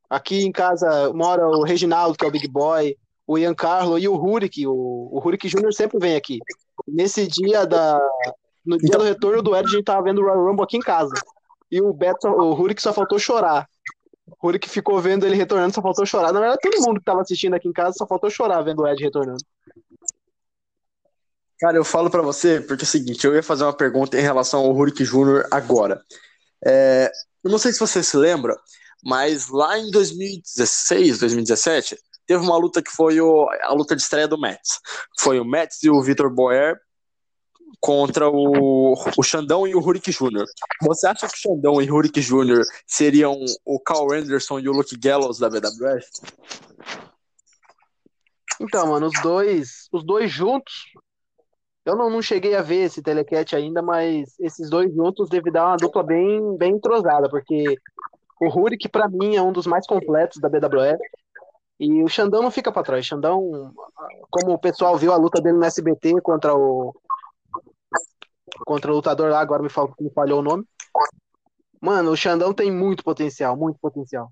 [0.09, 2.95] Aqui em casa mora o Reginaldo, que é o Big Boy,
[3.27, 4.65] o Ian Carlo e o Rurik.
[4.65, 5.71] O, o Rurik Jr.
[5.71, 6.39] sempre vem aqui.
[6.87, 7.99] Nesse dia da.
[8.65, 10.81] No dia do retorno do Ed, a gente tava vendo o Royal Rumble aqui em
[10.81, 11.13] casa.
[11.71, 13.67] E o Beto, o Rurik só faltou chorar.
[14.41, 16.31] O que ficou vendo ele retornando, só faltou chorar.
[16.31, 18.87] Na verdade, todo mundo que tava assistindo aqui em casa só faltou chorar vendo o
[18.87, 19.43] Ed retornando.
[21.59, 24.21] Cara, eu falo para você, porque é o seguinte, eu ia fazer uma pergunta em
[24.21, 25.47] relação ao Hulk Jr.
[25.51, 26.01] agora.
[26.65, 27.11] É,
[27.43, 28.55] eu não sei se você se lembra,
[29.03, 34.27] mas lá em 2016, 2017, teve uma luta que foi o, a luta de estreia
[34.27, 34.79] do Mets.
[35.19, 36.79] Foi o Mets e o Vitor Boer
[37.79, 40.45] contra o, o Xandão e o Rurik Jr.
[40.81, 42.63] Você acha que o Xandão e o Rurik Jr.
[42.85, 46.05] seriam o Carl Anderson e o Luke Gallows da BWF?
[48.59, 50.73] Então, mano, os dois, os dois juntos,
[51.85, 55.67] eu não, não cheguei a ver esse telecat ainda, mas esses dois juntos devem dar
[55.67, 57.77] uma dupla bem, bem entrosada, porque
[58.41, 60.99] o Rurik, para mim, é um dos mais completos da BWF.
[61.79, 63.05] E o Xandão não fica para trás.
[63.05, 63.73] Xandão,
[64.29, 66.93] como o pessoal viu a luta dele no SBT contra o,
[68.65, 70.65] contra o lutador lá, agora me, fal, me falhou o nome.
[71.81, 74.31] Mano, o Xandão tem muito potencial, muito potencial.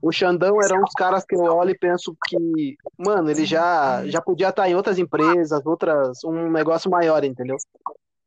[0.00, 4.06] O Xandão era um dos caras que eu olho e penso que, mano, ele já,
[4.06, 7.56] já podia estar em outras empresas, outras, um negócio maior, entendeu?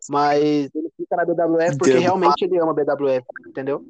[0.10, 2.04] Mas ele fica na BWF porque Entendo.
[2.04, 3.86] realmente ele ama a BWF, entendeu?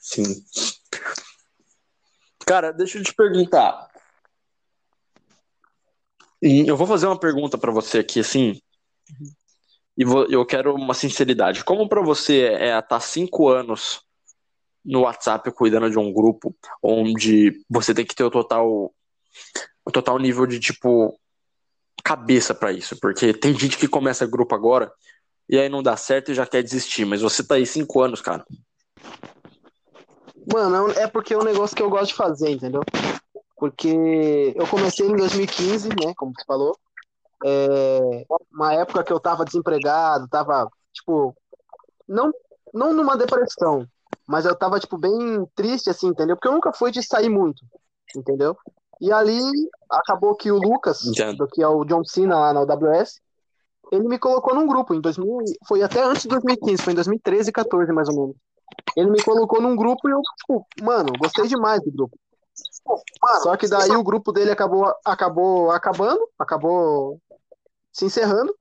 [0.00, 0.42] Sim.
[2.46, 3.87] Cara, deixa eu te perguntar.
[6.40, 8.60] Eu vou fazer uma pergunta para você aqui, assim,
[9.98, 11.64] e vou, eu quero uma sinceridade.
[11.64, 14.00] Como para você é estar cinco anos
[14.84, 18.94] no WhatsApp cuidando de um grupo onde você tem que ter o total,
[19.84, 21.18] o total nível de tipo
[22.04, 22.96] cabeça para isso?
[23.00, 24.92] Porque tem gente que começa grupo agora
[25.48, 28.20] e aí não dá certo e já quer desistir, mas você tá aí cinco anos,
[28.20, 28.46] cara.
[30.52, 32.82] Mano, é porque é um negócio que eu gosto de fazer, entendeu?
[33.58, 36.76] Porque eu comecei em 2015, né, como você falou,
[37.44, 41.34] é, uma época que eu tava desempregado, tava, tipo,
[42.08, 42.32] não,
[42.72, 43.86] não numa depressão,
[44.26, 46.36] mas eu tava, tipo, bem triste, assim, entendeu?
[46.36, 47.64] Porque eu nunca fui de sair muito,
[48.16, 48.56] entendeu?
[49.00, 49.40] E ali
[49.90, 51.00] acabou que o Lucas,
[51.36, 53.20] do que é o John Cena lá na UWS,
[53.90, 57.48] ele me colocou num grupo em 2000, foi até antes de 2015, foi em 2013
[57.48, 58.36] e 14 mais ou menos.
[58.96, 62.18] Ele me colocou num grupo e eu, tipo, mano, gostei demais do grupo.
[63.42, 67.20] Só que daí o grupo dele acabou, acabou acabando, acabou
[67.92, 68.54] se encerrando.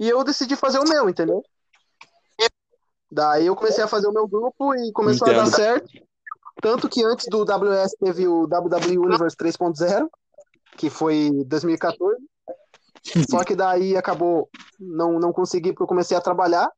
[0.00, 1.42] E eu decidi fazer o meu, entendeu?
[3.10, 5.40] Daí eu comecei a fazer o meu grupo e começou Entendo.
[5.40, 5.88] a dar certo.
[6.60, 10.08] Tanto que antes do WS teve o WWE Universe 3.0,
[10.76, 12.16] que foi 2014.
[13.30, 14.48] Só que daí acabou,
[14.78, 16.70] não, não consegui porque eu comecei a trabalhar.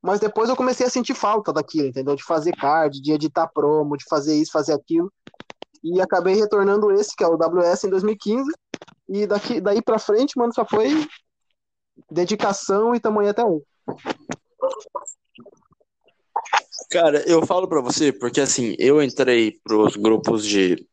[0.00, 2.14] Mas depois eu comecei a sentir falta daquilo, entendeu?
[2.14, 5.12] De fazer card, de editar promo, de fazer isso, fazer aquilo.
[5.82, 8.50] E acabei retornando esse, que é o WS em 2015.
[9.08, 10.90] E daqui, daí pra frente, mano, só foi
[12.10, 13.64] dedicação e tamanho até hoje.
[16.90, 20.86] Cara, eu falo pra você porque assim, eu entrei pros grupos de,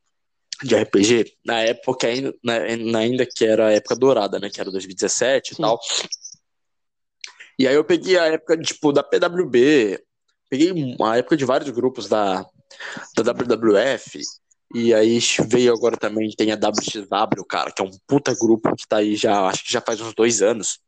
[0.63, 2.54] de RPG na época ainda, na,
[3.00, 4.50] ainda que era a época dourada, né?
[4.50, 5.62] Que era 2017 e Sim.
[5.62, 5.80] tal.
[7.58, 10.04] E aí eu peguei a época, tipo, da PWB,
[10.50, 12.45] peguei a época de vários grupos da,
[13.15, 14.19] da WWF,
[14.78, 18.86] e aí veio agora também, tem a WXW, cara, que é um puta grupo que
[18.86, 20.82] tá aí já, acho que já faz uns dois anos.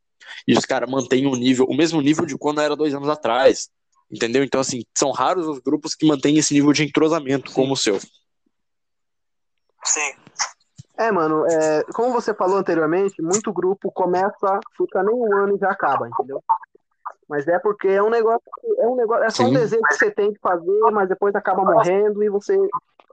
[0.45, 3.69] E os caras mantêm o nível, o mesmo nível de quando era dois anos atrás.
[4.11, 4.43] Entendeu?
[4.43, 7.55] Então, assim, são raros os grupos que mantêm esse nível de entrosamento Sim.
[7.55, 7.97] como o seu.
[9.85, 10.13] Sim.
[10.97, 15.59] É, mano, é, como você falou anteriormente, muito grupo começa, fica nem um ano e
[15.59, 16.43] já acaba, entendeu?
[17.27, 18.41] Mas é porque é um negócio,
[18.79, 19.49] é um negócio, é só Sim.
[19.49, 22.57] um desejo que você tem de fazer, mas depois acaba morrendo e você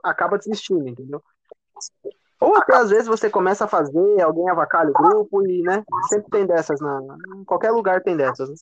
[0.03, 1.21] acaba desistindo, entendeu?
[2.39, 5.83] Ou até às vezes você começa a fazer, alguém avacalha o grupo e, né?
[6.09, 7.01] Sempre tem dessas, na,
[7.35, 8.49] em qualquer lugar tem dessas.
[8.49, 8.55] Né?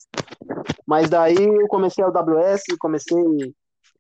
[0.86, 3.54] Mas daí eu comecei o WS, comecei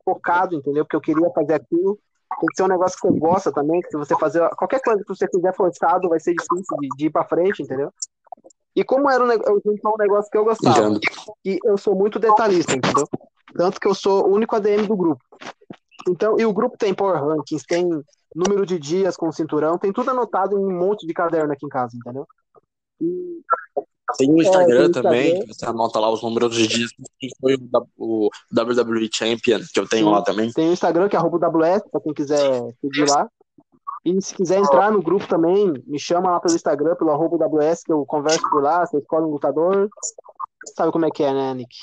[0.05, 0.85] focado, entendeu?
[0.85, 1.99] Porque eu queria fazer aquilo.
[2.39, 5.01] Tem que ser um negócio que você gosta também, que se você fazer qualquer coisa
[5.01, 7.91] que você fizer forçado, vai ser difícil de, de ir pra frente, entendeu?
[8.75, 10.99] E como era um, um negócio que eu gostava, Entendo.
[11.45, 13.07] e eu sou muito detalhista, entendeu?
[13.55, 15.23] Tanto que eu sou o único ADM do grupo.
[16.09, 17.87] Então, e o grupo tem Power Rankings, tem
[18.35, 21.69] número de dias com cinturão, tem tudo anotado em um monte de caderno aqui em
[21.69, 22.27] casa, entendeu?
[22.99, 23.41] E...
[24.17, 25.47] Tem o Instagram é, também, Instagram.
[25.47, 27.55] que você anota lá os números de dias que foi
[27.97, 30.11] o, WWE Champion, que eu tenho Sim.
[30.11, 30.51] lá também.
[30.51, 33.27] Tem o Instagram, que é arroba WS, pra quem quiser seguir lá.
[34.05, 37.83] E se quiser entrar no grupo também, me chama lá pelo Instagram, pelo arroba WS,
[37.83, 39.89] que eu converso por lá, você escolhe um lutador.
[40.75, 41.75] Sabe como é que é, né, Nick?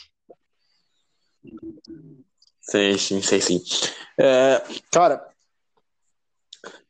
[2.60, 3.60] Sim, sim, sei sim.
[4.18, 5.30] É, cara,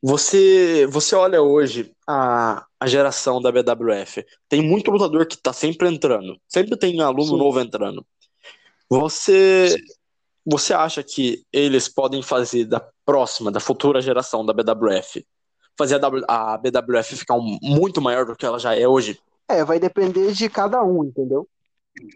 [0.03, 4.25] você, você olha hoje a, a geração da BWF.
[4.49, 6.41] Tem muito lutador que tá sempre entrando.
[6.49, 7.39] Sempre tem aluno Sim.
[7.39, 8.05] novo entrando.
[8.89, 9.77] Você,
[10.51, 15.25] você acha que eles podem fazer da próxima, da futura geração da BWF,
[15.79, 19.21] fazer a, w, a BWF ficar um, muito maior do que ela já é hoje?
[19.49, 21.47] É, vai depender de cada um, entendeu?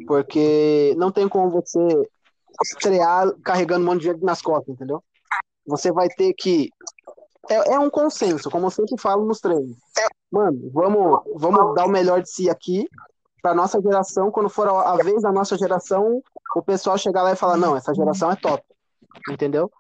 [0.07, 1.79] Porque não tem como você
[2.63, 5.03] estrear carregando um monte de gente nas costas, entendeu?
[5.67, 6.71] Você vai ter que
[7.49, 9.77] é, é um consenso, como eu sempre falo nos treinos.
[10.31, 12.89] Mano, vamos, vamos dar o melhor de si aqui
[13.41, 14.31] para nossa geração.
[14.31, 16.23] Quando for a vez da nossa geração,
[16.57, 18.63] o pessoal chegar lá e falar: não, essa geração é top.
[19.31, 19.71] Entendeu?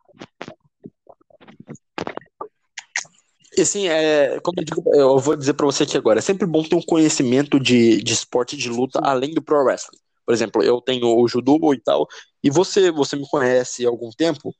[3.56, 6.46] E assim, é, como eu, digo, eu vou dizer para você aqui agora, é sempre
[6.46, 9.98] bom ter um conhecimento de, de esporte de luta além do pro wrestling.
[10.26, 12.08] Por exemplo, eu tenho o judô e tal,
[12.42, 14.52] e você, você me conhece há algum tempo,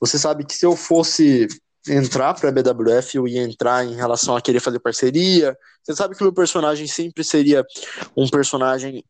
[0.00, 1.48] você sabe que se eu fosse
[1.88, 5.56] entrar para a BWF, eu ia entrar em relação a querer fazer parceria.
[5.82, 7.64] Você sabe que o meu personagem sempre seria
[8.16, 9.04] um personagem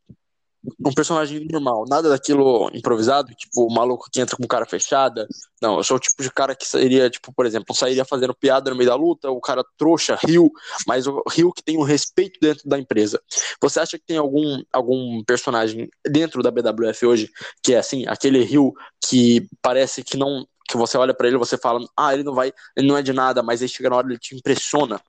[0.79, 5.27] um personagem normal, nada daquilo improvisado, tipo o maluco que entra com cara fechada.
[5.61, 8.69] Não, eu sou o tipo de cara que seria, tipo, por exemplo, sairia fazendo piada
[8.69, 10.51] no meio da luta, o cara trouxa, rio,
[10.87, 13.21] mas o rio que tem um respeito dentro da empresa.
[13.61, 17.29] Você acha que tem algum, algum personagem dentro da BWF hoje
[17.63, 18.73] que é assim, aquele rio
[19.07, 22.53] que parece que não que você olha para ele você fala, ah, ele não vai,
[22.77, 25.01] ele não é de nada, mas aí chega na hora ele te impressiona.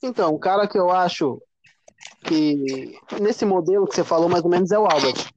[0.00, 1.42] Então, o cara que eu acho
[2.24, 5.30] que nesse modelo que você falou mais ou menos é o Albert,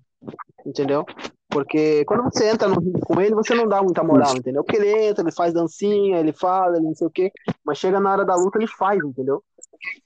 [0.65, 1.06] entendeu?
[1.50, 4.63] Porque quando você entra no ringue com ele, você não dá muita moral, entendeu?
[4.63, 7.32] Porque ele entra, ele faz dancinha, ele fala, ele não sei o quê,
[7.65, 9.43] mas chega na hora da luta ele faz, entendeu?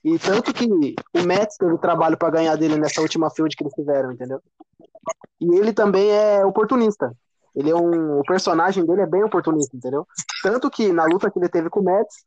[0.04, 3.74] E tanto que o Mets teve trabalho para ganhar dele nessa última field que eles
[3.74, 4.40] fizeram, entendeu?
[5.40, 7.12] E ele também é oportunista.
[7.54, 8.18] Ele é um.
[8.18, 10.06] O personagem dele é bem oportunista, entendeu?
[10.42, 12.24] Tanto que na luta que ele teve com o Mets,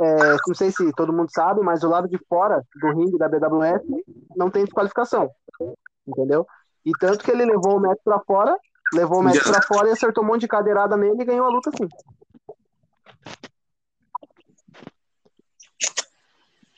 [0.00, 3.28] é, não sei se todo mundo sabe, mas o lado de fora do ringue da
[3.28, 3.84] BWF
[4.36, 5.30] não tem desqualificação.
[6.06, 6.46] Entendeu?
[6.84, 8.56] E tanto que ele levou o Mets pra fora,
[8.92, 11.50] levou o Mets pra fora e acertou um monte de cadeirada nele e ganhou a
[11.50, 11.88] luta assim.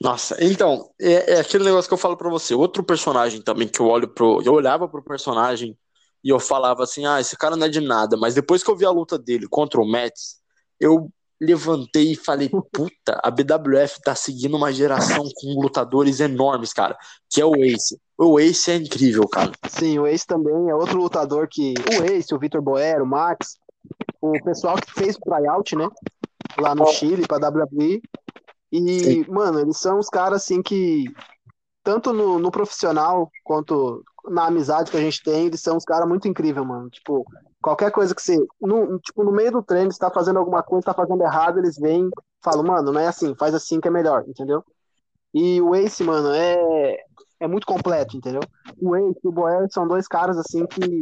[0.01, 2.55] Nossa, então, é, é, aquele negócio que eu falo pra você.
[2.55, 4.43] Outro personagem também que eu olho pro.
[4.45, 5.77] Eu olhava pro personagem
[6.23, 8.77] e eu falava assim, ah, esse cara não é de nada, mas depois que eu
[8.77, 10.37] vi a luta dele contra o Mets,
[10.79, 16.97] eu levantei e falei, puta, a BWF tá seguindo uma geração com lutadores enormes, cara,
[17.31, 17.99] que é o Ace.
[18.19, 19.53] O Ace é incrível, cara.
[19.69, 21.75] Sim, o Ace também é outro lutador que.
[22.01, 23.59] O Ace, o Vitor Boero, o Max,
[24.21, 25.89] o pessoal que fez o tryout, né?
[26.59, 28.01] Lá no Chile, pra WWE.
[28.73, 29.25] E, Sim.
[29.29, 31.05] mano, eles são os caras assim que.
[31.85, 36.09] Tanto no, no profissional quanto na amizade que a gente tem, eles são uns caras
[36.09, 36.91] muito incríveis, mano.
[36.91, 37.25] Tipo,
[37.67, 38.39] qualquer coisa que você.
[38.61, 41.77] No, tipo, no meio do treino, você tá fazendo alguma coisa, tá fazendo errado, eles
[41.77, 42.09] vêm
[42.41, 44.65] falam, mano, não é assim, faz assim que é melhor, entendeu?
[45.35, 46.97] E o Ace, mano, é,
[47.41, 48.41] é muito completo, entendeu?
[48.81, 51.01] O Ace e o Boer são dois caras assim que.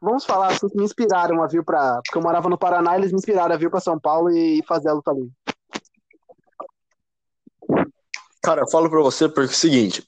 [0.00, 2.00] Vamos falar assim, que me inspiraram a vir pra.
[2.04, 4.88] Porque eu morava no Paraná, eles me inspiraram a vir pra São Paulo e fazer
[4.88, 5.32] a luta livre.
[8.40, 10.06] Cara, eu falo pra você porque é o seguinte: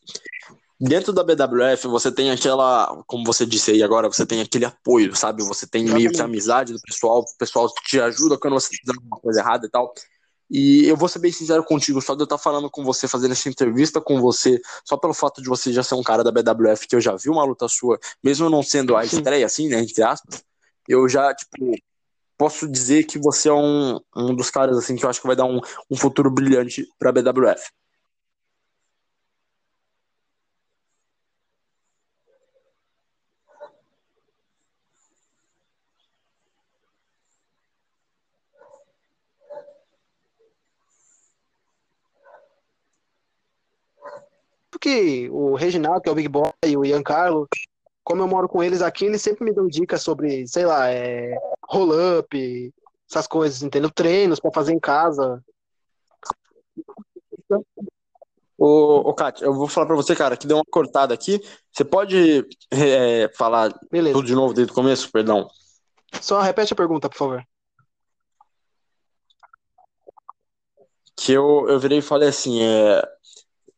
[0.80, 5.14] Dentro da BWF, você tem aquela, como você disse aí agora, você tem aquele apoio,
[5.16, 5.42] sabe?
[5.42, 8.96] Você tem meio que amizade do pessoal, o pessoal te ajuda quando você tá faz
[8.96, 9.92] alguma coisa errada e tal.
[10.50, 13.08] E eu vou ser bem sincero contigo, só de eu estar tá falando com você,
[13.08, 16.30] fazendo essa entrevista com você, só pelo fato de você já ser um cara da
[16.30, 19.80] BWF, que eu já vi uma luta sua, mesmo não sendo a estreia, assim, né,
[19.80, 20.42] entre aspas,
[20.88, 21.76] eu já, tipo,
[22.38, 25.36] posso dizer que você é um, um dos caras, assim, que eu acho que vai
[25.36, 25.60] dar um,
[25.90, 27.70] um futuro brilhante pra BWF.
[44.78, 47.48] Que o Reginaldo, que é o Big Boy, e o Ian Carlo,
[48.04, 51.36] como eu moro com eles aqui, eles sempre me dão dicas sobre, sei lá, é,
[51.68, 52.72] roll-up,
[53.10, 53.90] essas coisas, entendeu?
[53.90, 55.42] Treinos para fazer em casa.
[58.56, 61.40] Ô, ô Kátia, eu vou falar pra você, cara, que deu uma cortada aqui.
[61.72, 64.14] Você pode é, falar Beleza.
[64.14, 65.10] tudo de novo desde o começo?
[65.12, 65.48] Perdão.
[66.20, 67.44] Só repete a pergunta, por favor.
[71.14, 73.02] Que eu, eu virei e falei assim, é,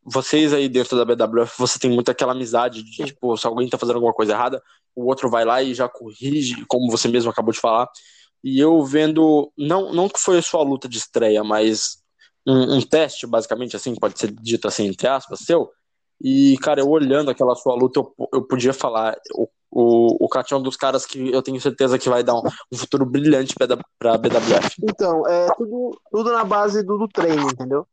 [0.02, 3.78] vocês aí dentro da BWF, você tem muito aquela amizade de, tipo, se alguém tá
[3.78, 4.62] fazendo alguma coisa errada,
[4.94, 7.88] o outro vai lá e já corrige, como você mesmo acabou de falar.
[8.42, 11.98] E eu vendo, não, não que foi a sua luta de estreia, mas
[12.46, 15.70] um, um teste, basicamente, assim, pode ser dito assim, entre aspas, seu.
[16.22, 20.52] E, cara, eu olhando aquela sua luta, eu, eu podia falar, o, o, o Kat
[20.52, 23.54] é um dos caras que eu tenho certeza que vai dar um, um futuro brilhante
[23.54, 23.66] pra,
[23.98, 24.76] pra BWF.
[24.82, 27.86] Então, é tudo, tudo na base do, do treino, entendeu?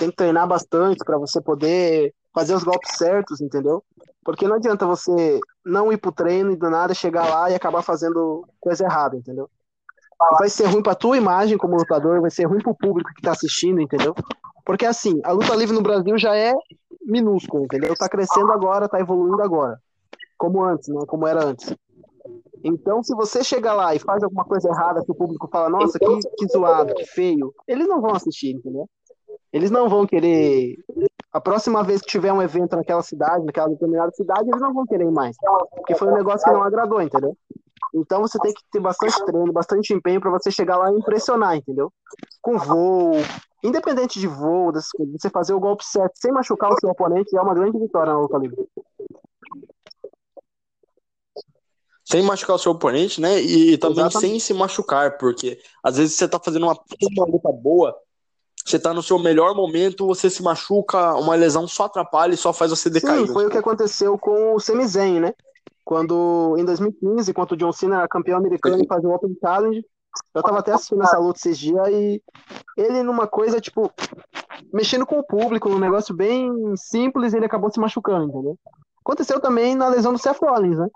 [0.00, 3.84] Tem que treinar bastante para você poder fazer os golpes certos, entendeu?
[4.24, 7.82] Porque não adianta você não ir pro treino e do nada chegar lá e acabar
[7.82, 9.48] fazendo coisa errada, entendeu?
[10.38, 13.32] Vai ser ruim pra tua imagem como lutador, vai ser ruim pro público que tá
[13.32, 14.14] assistindo, entendeu?
[14.64, 16.54] Porque assim, a luta livre no Brasil já é
[17.02, 17.94] minúscula, entendeu?
[17.94, 19.78] Tá crescendo agora, tá evoluindo agora.
[20.38, 21.00] Como antes, né?
[21.06, 21.74] Como era antes.
[22.62, 25.98] Então, se você chega lá e faz alguma coisa errada que o público fala, nossa,
[25.98, 28.88] que, que zoado, que feio, eles não vão assistir, entendeu?
[29.52, 30.76] Eles não vão querer.
[31.32, 34.86] A próxima vez que tiver um evento naquela cidade, naquela determinada cidade, eles não vão
[34.86, 35.36] querer mais.
[35.70, 37.36] Porque foi um negócio que não agradou, entendeu?
[37.94, 41.56] Então você tem que ter bastante treino, bastante empenho para você chegar lá e impressionar,
[41.56, 41.92] entendeu?
[42.40, 43.12] Com voo,
[43.62, 47.54] independente de voo, você fazer o golpe certo sem machucar o seu oponente é uma
[47.54, 48.64] grande vitória na luta livre.
[52.04, 53.40] Sem machucar o seu oponente, né?
[53.40, 54.30] E também Exatamente.
[54.30, 56.76] sem se machucar, porque às vezes você tá fazendo uma,
[57.16, 57.96] uma luta boa,
[58.64, 62.52] você tá no seu melhor momento, você se machuca, uma lesão só atrapalha e só
[62.52, 63.26] faz você decair.
[63.26, 65.34] Sim, foi o que aconteceu com o Sami Zayn, né?
[65.84, 69.84] Quando, em 2015, quando o John Cena era campeão americano e fazia o Open Challenge,
[70.34, 72.22] eu tava até assistindo essa luta esses dias e
[72.76, 73.90] ele numa coisa, tipo,
[74.72, 78.56] mexendo com o público, num negócio bem simples, ele acabou se machucando, entendeu?
[79.04, 80.88] Aconteceu também na lesão do Seth Rollins, né?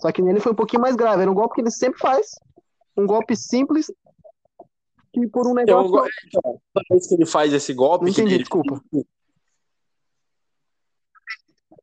[0.00, 2.30] Só que nele foi um pouquinho mais grave, era um golpe que ele sempre faz,
[2.96, 3.90] um golpe simples,
[5.12, 5.96] que por um negócio.
[5.96, 8.04] Eu, então, toda vez que ele faz esse golpe.
[8.04, 8.42] Não entendi, ele...
[8.42, 8.80] desculpa.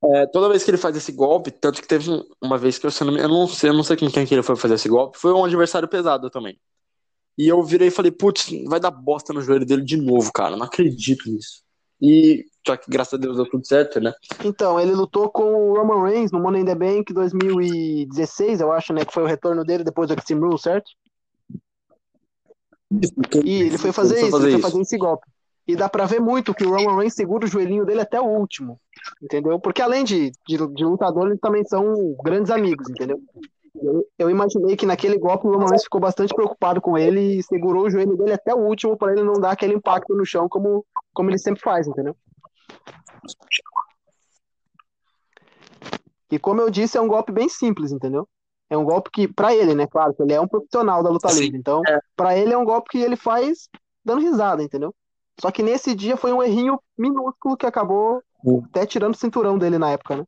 [0.04, 2.10] É, toda vez que ele faz esse golpe, tanto que teve
[2.42, 4.56] uma vez que eu, eu não sei, eu não sei com quem que ele foi
[4.56, 6.60] fazer esse golpe, foi um adversário pesado também.
[7.38, 10.56] E eu virei e falei, putz, vai dar bosta no joelho dele de novo, cara.
[10.56, 11.64] Não acredito nisso.
[12.02, 14.14] E só que graças a Deus deu tudo certo, né?
[14.44, 18.94] Então, ele lutou com o Roman Reigns no Money in the Bank 2016, eu acho,
[18.94, 19.06] né?
[19.06, 20.90] Que foi o retorno dele depois do Extreme Rule, certo?
[23.44, 25.28] E ele foi fazer ele isso, fazer ele foi fazer esse golpe.
[25.68, 28.26] E dá pra ver muito que o Roman Reigns segura o joelhinho dele até o
[28.26, 28.80] último.
[29.22, 29.60] Entendeu?
[29.60, 33.20] Porque além de, de, de lutador, eles também são grandes amigos, entendeu?
[33.74, 37.44] Eu, eu, imaginei que naquele golpe o Roman Reigns ficou bastante preocupado com ele e
[37.44, 40.48] segurou o joelho dele até o último para ele não dar aquele impacto no chão
[40.48, 42.16] como, como ele sempre faz, entendeu?
[46.32, 48.28] E como eu disse, é um golpe bem simples, entendeu?
[48.70, 49.86] É um golpe que, para ele, né?
[49.88, 51.58] Claro, que ele é um profissional da luta livre.
[51.58, 52.00] Então, é.
[52.16, 53.70] para ele é um golpe que ele faz
[54.04, 54.94] dando risada, entendeu?
[55.40, 58.22] Só que nesse dia foi um errinho minúsculo que acabou
[58.70, 60.26] Até tirando o cinturão dele na época, né?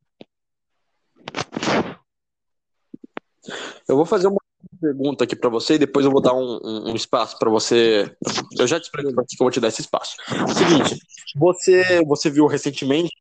[3.88, 4.42] Eu vou fazer uma
[4.82, 8.14] pergunta aqui para você e depois eu vou dar um, um, um espaço para você.
[8.60, 10.18] Eu já te explico que eu vou te dar esse espaço.
[10.54, 11.00] Seguinte,
[11.36, 13.12] você, você viu recentemente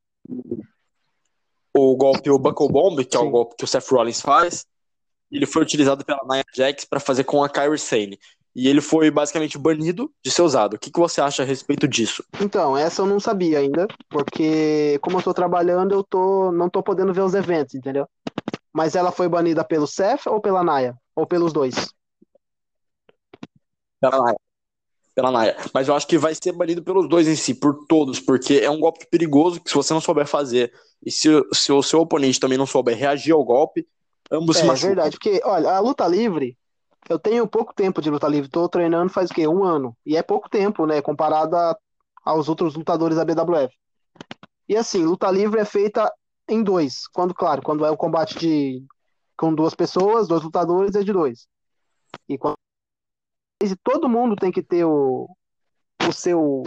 [1.72, 4.66] o golpe o Buckle Bomb, que é o golpe que o Seth Rollins faz.
[5.30, 8.18] Ele foi utilizado pela Nia Jax para fazer com a Kairi Sane.
[8.54, 10.74] E ele foi basicamente banido de ser usado.
[10.74, 12.24] O que, que você acha a respeito disso?
[12.40, 16.82] Então, essa eu não sabia ainda, porque como eu tô trabalhando, eu tô não tô
[16.82, 18.08] podendo ver os eventos, entendeu?
[18.72, 20.96] Mas ela foi banida pelo Seth ou pela Naya?
[21.14, 21.74] Ou pelos dois?
[24.00, 24.36] Pela Naya.
[25.14, 25.56] Pela Naya.
[25.74, 28.70] Mas eu acho que vai ser banido pelos dois em si, por todos, porque é
[28.70, 30.72] um golpe perigoso que se você não souber fazer
[31.04, 33.86] e se, se o seu oponente também não souber reagir ao golpe,
[34.30, 34.90] ambos é, se machucam.
[34.90, 36.56] É verdade, porque, olha, a luta livre,
[37.08, 39.46] eu tenho pouco tempo de luta livre, tô treinando faz o quê?
[39.46, 39.96] Um ano.
[40.04, 41.76] E é pouco tempo, né, comparado a,
[42.24, 43.74] aos outros lutadores da BWF.
[44.68, 46.12] E assim, luta livre é feita
[46.48, 47.06] em dois.
[47.08, 48.84] Quando, claro, quando é o combate de
[49.36, 51.46] com duas pessoas, dois lutadores, é de dois.
[52.28, 52.56] E quando
[53.82, 55.28] todo mundo tem que ter o,
[56.08, 56.62] o seu.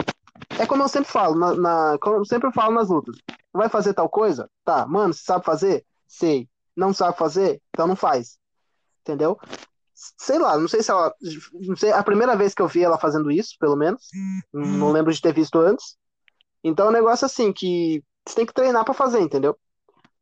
[0.58, 3.16] É como eu sempre falo, na, na, como eu sempre falo nas lutas.
[3.52, 4.48] Vai fazer tal coisa?
[4.64, 5.84] Tá, mano, você sabe fazer?
[6.06, 6.48] Sei.
[6.80, 7.60] Não sabe fazer?
[7.68, 8.38] Então não faz.
[9.02, 9.38] Entendeu?
[9.94, 11.14] Sei lá, não sei se ela.
[11.52, 14.08] Não sei, a primeira vez que eu vi ela fazendo isso, pelo menos.
[14.50, 15.98] Não lembro de ter visto antes.
[16.64, 19.54] Então é um negócio assim que você tem que treinar para fazer, entendeu?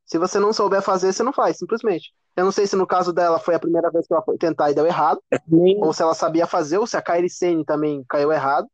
[0.05, 2.13] Se você não souber fazer, você não faz, simplesmente.
[2.35, 4.71] Eu não sei se no caso dela foi a primeira vez que ela foi tentar
[4.71, 5.39] e deu errado, é
[5.81, 8.69] ou se ela sabia fazer, ou se a Kairi Sane também caiu errado.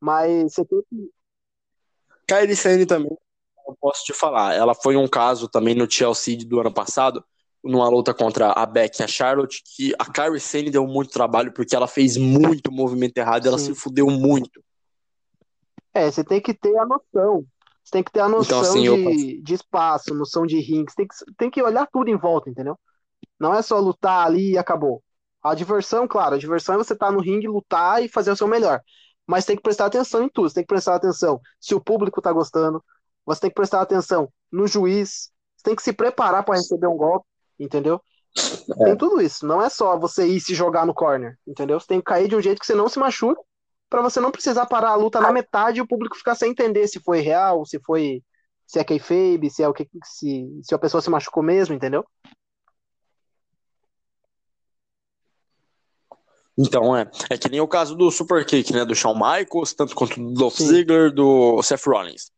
[0.00, 1.10] Mas você tem que.
[2.26, 3.14] Kairi Sane também,
[3.68, 4.54] eu posso te falar.
[4.54, 7.22] Ela foi um caso também no TLC do ano passado,
[7.62, 11.52] numa luta contra a Beck e a Charlotte, que a Kairi Sane deu muito trabalho
[11.52, 14.62] porque ela fez muito movimento errado, ela se fudeu muito.
[15.92, 17.44] É, você tem que ter a noção.
[17.82, 20.60] Você tem que ter a então, noção então, assim, de, de espaço, noção de.
[20.60, 22.78] Você tem que, tem que olhar tudo em volta, entendeu?
[23.40, 25.02] Não é só lutar ali e acabou.
[25.42, 28.36] A diversão, claro, a diversão é você estar tá no ringue, lutar e fazer o
[28.36, 28.80] seu melhor.
[29.26, 30.48] Mas tem que prestar atenção em tudo.
[30.48, 32.82] Você tem que prestar atenção se o público tá gostando.
[33.28, 35.30] Você tem que prestar atenção no juiz.
[35.56, 37.26] Você tem que se preparar para receber um golpe,
[37.60, 38.00] entendeu?
[38.80, 38.84] É.
[38.84, 39.46] Tem tudo isso.
[39.46, 41.78] Não é só você ir se jogar no corner, entendeu?
[41.78, 43.42] Você tem que cair de um jeito que você não se machuque
[43.90, 46.86] para você não precisar parar a luta na metade e o público ficar sem entender
[46.88, 48.22] se foi real, se foi
[48.66, 52.04] se é kayfabe, se é o que se, se a pessoa se machucou mesmo, entendeu?
[56.56, 57.10] Então, é.
[57.30, 58.84] É que nem o caso do Super Kick, né?
[58.84, 62.30] Do Shawn Michaels, tanto quanto do Dolph Ziggler, do Seth Rollins.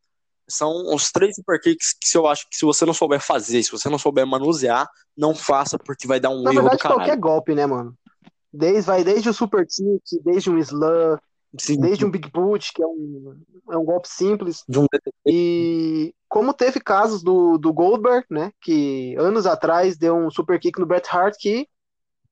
[0.51, 3.71] São os três Super Kicks que eu acho que se você não souber fazer, se
[3.71, 7.01] você não souber manusear, não faça, porque vai dar um Na erro verdade, do caralho.
[7.01, 7.95] qualquer golpe, né, mano?
[8.53, 11.17] Desde, vai desde o Super Kick, desde um Slam,
[11.59, 11.81] Sim.
[11.81, 13.37] Desde um Big Boot, que é um,
[13.71, 14.63] é um golpe simples.
[14.69, 14.87] Um...
[15.27, 18.53] E como teve casos do, do Goldberg, né?
[18.61, 21.67] Que anos atrás deu um super kick no Bret Hart que,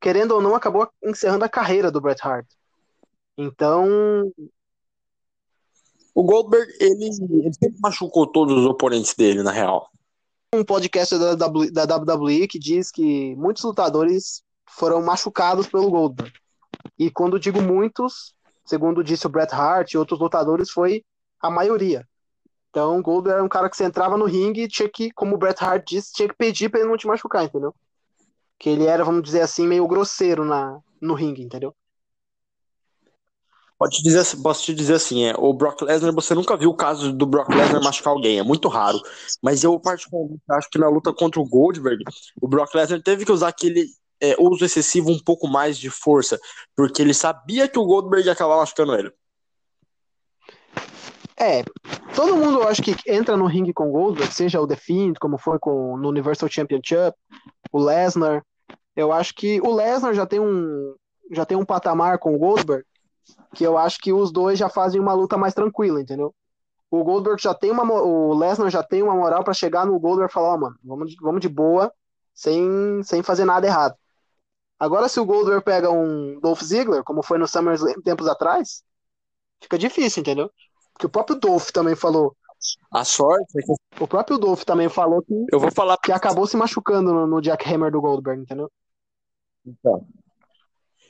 [0.00, 2.46] querendo ou não, acabou encerrando a carreira do Bret Hart.
[3.36, 4.32] Então.
[6.14, 9.88] O Goldberg, ele, ele sempre machucou todos os oponentes dele, na real.
[10.54, 16.32] Um podcast da, da WWE que diz que muitos lutadores foram machucados pelo Goldberg.
[16.98, 18.34] E quando digo muitos,
[18.64, 21.04] segundo disse o Bret Hart e outros lutadores, foi
[21.40, 22.06] a maioria.
[22.70, 25.34] Então, o Goldberg era um cara que você entrava no ringue e tinha que, como
[25.34, 27.74] o Bret Hart disse, tinha que pedir para ele não te machucar, entendeu?
[28.58, 31.74] Que ele era, vamos dizer assim, meio grosseiro na, no ringue, entendeu?
[33.78, 37.12] Pode dizer, posso te dizer assim, é, o Brock Lesnar, você nunca viu o caso
[37.12, 39.00] do Brock Lesnar machucar alguém, é muito raro.
[39.40, 42.02] Mas eu particularmente acho que na luta contra o Goldberg,
[42.42, 43.86] o Brock Lesnar teve que usar aquele
[44.20, 46.40] é, uso excessivo um pouco mais de força,
[46.74, 49.12] porque ele sabia que o Goldberg ia acabar machucando ele.
[51.36, 51.62] É,
[52.16, 55.38] todo mundo acho que entra no ringue com o Goldberg, seja o The Fiend, como
[55.38, 57.14] foi com, no Universal Championship,
[57.70, 58.42] o Lesnar.
[58.96, 60.96] Eu acho que o Lesnar já tem um
[61.30, 62.87] já tem um patamar com o Goldberg
[63.54, 66.34] que eu acho que os dois já fazem uma luta mais tranquila, entendeu?
[66.90, 70.30] O Goldberg já tem uma o Lesnar já tem uma moral para chegar no Goldberg
[70.30, 71.92] e falar, ó, oh, mano, vamos, vamos de boa,
[72.34, 73.94] sem, sem fazer nada errado.
[74.78, 78.82] Agora, se o Goldberg pega um Dolph Ziggler, como foi no SummerSlam tempos atrás,
[79.60, 80.50] fica difícil, entendeu?
[80.92, 82.36] Porque o próprio Dolph também falou.
[82.92, 84.02] A sorte é que...
[84.02, 87.40] O próprio Dolph também falou que, eu vou falar que acabou se machucando no, no
[87.40, 88.70] Jack Hammer do Goldberg, entendeu?
[89.66, 90.06] Então.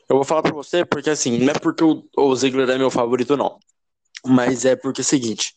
[0.09, 2.91] Eu vou falar pra você porque, assim, não é porque o, o Ziggler é meu
[2.91, 3.59] favorito, não.
[4.27, 5.55] Mas é porque é o seguinte.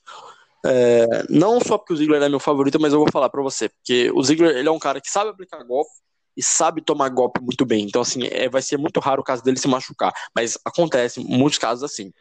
[0.65, 3.69] É, não só porque o Ziggler é meu favorito, mas eu vou falar pra você.
[3.69, 5.91] Porque o Ziggler, ele é um cara que sabe aplicar golpe,
[6.35, 7.85] e sabe tomar golpe muito bem.
[7.85, 10.13] Então, assim, é, vai ser muito raro o caso dele se machucar.
[10.35, 12.11] Mas acontece muitos casos assim.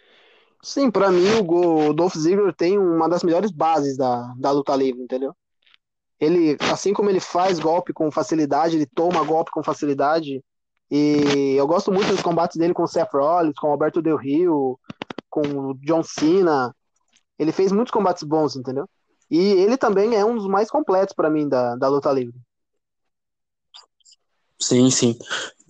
[0.62, 5.02] Sim, pra mim o, Dolph Ziggler tem uma das melhores bases da, da luta livre,
[5.02, 5.34] entendeu?
[6.18, 10.42] Ele, assim como ele faz golpe com facilidade, ele toma golpe com facilidade.
[10.90, 14.16] E eu gosto muito dos combates dele com o Seth Rollins, com o Alberto Del
[14.16, 14.78] Rio,
[15.28, 16.74] com o John Cena.
[17.38, 18.88] Ele fez muitos combates bons, entendeu?
[19.30, 22.34] E ele também é um dos mais completos para mim da, da luta livre.
[24.58, 25.16] Sim, sim.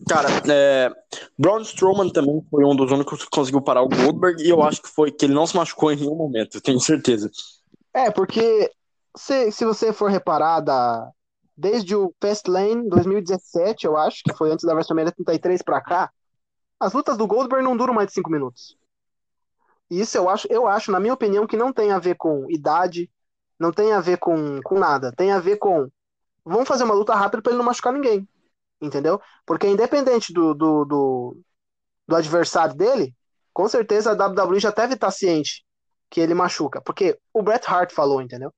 [0.08, 0.90] Cara, é,
[1.38, 4.82] Braun Strowman também foi um dos únicos que conseguiu parar o Goldberg e eu acho
[4.82, 7.30] que foi que ele não se machucou em nenhum momento, tenho certeza.
[7.92, 8.70] É, porque
[9.14, 11.10] se, se você for reparar da,
[11.60, 16.10] desde o Fastlane 2017, eu acho, que foi antes da WrestleMania 33 para cá,
[16.78, 18.76] as lutas do Goldberg não duram mais de 5 minutos.
[19.90, 22.50] E isso eu acho, eu acho, na minha opinião, que não tem a ver com
[22.50, 23.10] idade,
[23.58, 25.12] não tem a ver com, com nada.
[25.12, 25.88] Tem a ver com.
[26.44, 28.26] Vamos fazer uma luta rápida para ele não machucar ninguém
[28.80, 29.20] entendeu?
[29.46, 31.36] Porque independente do, do, do,
[32.08, 33.14] do, adversário dele,
[33.52, 35.64] com certeza a WWE já deve estar ciente
[36.08, 36.80] que ele machuca.
[36.80, 38.52] Porque o Bret Hart falou, entendeu?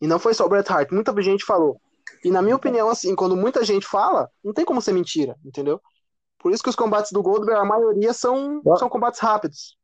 [0.00, 1.80] E não foi só o Bret Hart, muita gente falou.
[2.24, 5.80] E na minha opinião, assim, quando muita gente fala, não tem como ser mentira, entendeu?
[6.38, 9.76] Por isso que os combates do Goldberg, a maioria são, são combates rápidos.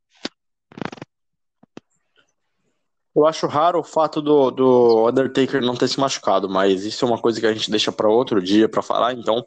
[3.15, 7.07] Eu acho raro o fato do, do Undertaker não ter se machucado, mas isso é
[7.07, 9.13] uma coisa que a gente deixa para outro dia para falar.
[9.13, 9.43] Então,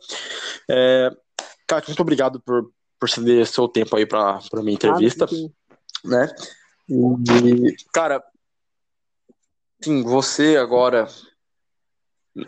[0.68, 1.10] é...
[1.68, 2.68] cara, muito obrigado por,
[2.98, 5.68] por ceder seu tempo aí para minha entrevista, ah,
[6.04, 6.34] né?
[6.88, 8.20] E, cara,
[9.80, 11.06] sim, você agora,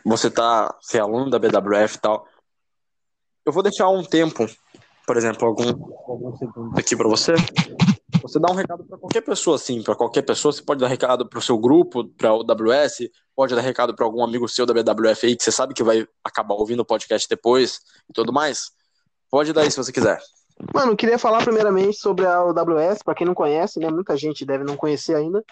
[0.05, 2.26] você tá, você é aluno da BWF e tal.
[3.45, 4.47] Eu vou deixar um tempo,
[5.07, 5.68] por exemplo, algum,
[6.09, 7.35] algum segundo aqui para você,
[8.22, 10.53] você dá um recado para qualquer pessoa, assim, para qualquer pessoa.
[10.53, 14.07] Você pode dar recado para o seu grupo, para o WS, pode dar recado para
[14.07, 17.28] algum amigo seu da BWF aí, que você sabe que vai acabar ouvindo o podcast
[17.28, 18.70] depois e tudo mais.
[19.28, 20.20] Pode dar aí se você quiser.
[20.72, 23.91] Mano, queria falar primeiramente sobre a OWS, para quem não conhece, né?
[23.91, 25.43] Muita gente deve não conhecer ainda.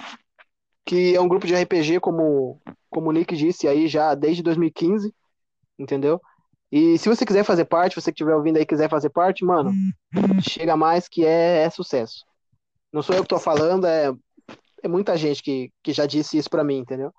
[0.84, 5.14] Que é um grupo de RPG, como, como o Nick disse aí, já desde 2015,
[5.78, 6.20] entendeu?
[6.72, 9.72] E se você quiser fazer parte, você que estiver ouvindo aí quiser fazer parte, mano,
[10.40, 12.24] chega mais que é, é sucesso.
[12.92, 14.12] Não sou eu que estou falando, é,
[14.82, 17.12] é muita gente que, que já disse isso para mim, entendeu?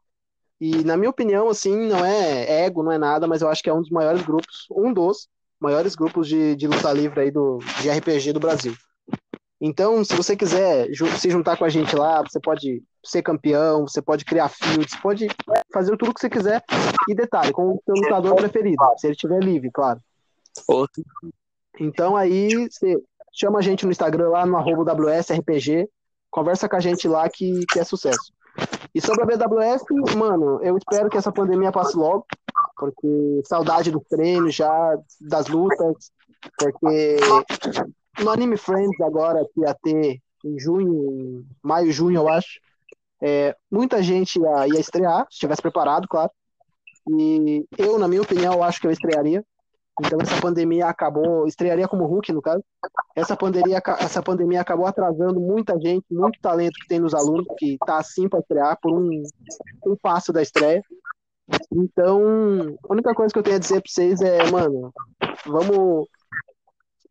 [0.59, 3.70] E na minha opinião, assim, não é ego, não é nada, mas eu acho que
[3.70, 5.28] é um dos maiores grupos, um dos
[5.59, 8.76] maiores grupos de, de luta livre aí do, de RPG do Brasil.
[9.64, 10.89] Então, se você quiser
[11.20, 15.28] se juntar com a gente lá, você pode ser campeão, você pode criar fields, pode
[15.72, 16.64] fazer tudo que você quiser.
[17.07, 19.99] E detalhe, com o seu lutador preferido, se ele estiver livre, claro.
[21.80, 22.99] Então aí você
[23.32, 25.88] chama a gente no Instagram lá no arroba WSRPG,
[26.32, 28.34] conversa com a gente lá que, que é sucesso.
[28.95, 29.84] E sobre a BWS,
[30.18, 32.26] mano, eu espero que essa pandemia passe logo,
[32.76, 36.12] porque saudade do treino já, das lutas,
[36.57, 37.18] porque
[38.20, 42.59] no Anime Friends agora, que ia ter em junho, maio, junho, eu acho,
[43.22, 46.32] é, muita gente ia, ia estrear, se estivesse preparado, claro.
[47.09, 49.43] E eu, na minha opinião, acho que eu estrearia.
[49.99, 52.64] Então essa pandemia acabou, estrearia como Hulk, no caso.
[53.16, 57.78] Essa pandemia, essa pandemia acabou atrasando muita gente, muito talento que tem nos alunos, que
[57.86, 59.22] tá assim para estrear por um,
[59.86, 60.82] um passo da estreia.
[61.72, 64.93] Então, a única coisa que eu tenho a dizer para vocês é, mano,
[65.45, 66.07] vamos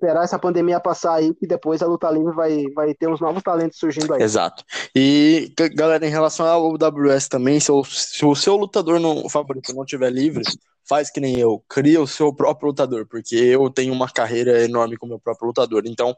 [0.00, 3.42] esperar essa pandemia passar aí, que depois a luta livre vai, vai ter uns novos
[3.42, 4.22] talentos surgindo aí.
[4.22, 4.64] Exato.
[4.96, 9.74] E, galera, em relação ao WS também, se o, se o seu lutador não, favorito
[9.74, 10.42] não estiver livre,
[10.88, 14.96] faz que nem eu, cria o seu próprio lutador, porque eu tenho uma carreira enorme
[14.96, 15.82] com o meu próprio lutador.
[15.84, 16.14] Então,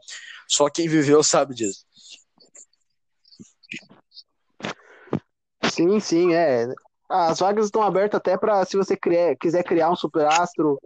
[0.47, 1.85] só quem viveu sabe disso.
[5.69, 6.67] Sim, sim, é.
[7.09, 10.79] As vagas estão abertas até para se você criar, quiser criar um super astro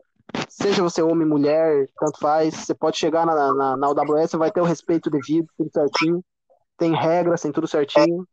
[0.49, 4.61] seja você homem, mulher, tanto faz, você pode chegar na, na, na UWS, vai ter
[4.61, 6.23] o respeito devido, tudo certinho,
[6.78, 8.28] tem regras, tem tudo certinho.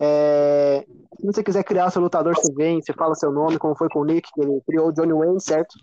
[0.00, 0.84] É,
[1.18, 4.00] se você quiser criar seu lutador, você vem, você fala seu nome, como foi com
[4.00, 5.74] o Nick, que ele criou o Johnny Wayne, certo?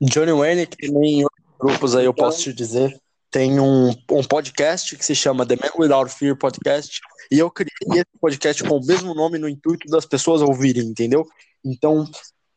[0.00, 2.98] Johnny Wayne, que também em outros grupos aí eu posso te dizer,
[3.30, 7.70] tem um, um podcast que se chama The Man Without Fear Podcast, e eu criei
[7.92, 11.26] esse podcast com o mesmo nome no intuito das pessoas ouvirem, entendeu?
[11.64, 12.06] Então,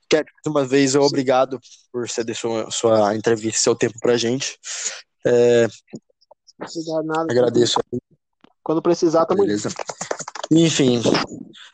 [0.10, 1.60] Quero uma vez obrigado
[1.92, 4.58] por ceder sua, sua entrevista, seu tempo pra gente.
[5.26, 5.68] É,
[6.60, 7.32] Obrigado, nada.
[7.32, 7.80] Agradeço.
[8.64, 9.70] Quando precisar, tamo Beleza.
[10.52, 11.02] Enfim.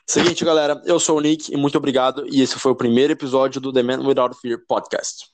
[0.08, 0.82] Seguinte, galera.
[0.86, 2.28] Eu sou o Nick e muito obrigado.
[2.28, 5.33] E esse foi o primeiro episódio do The Man Without Fear podcast.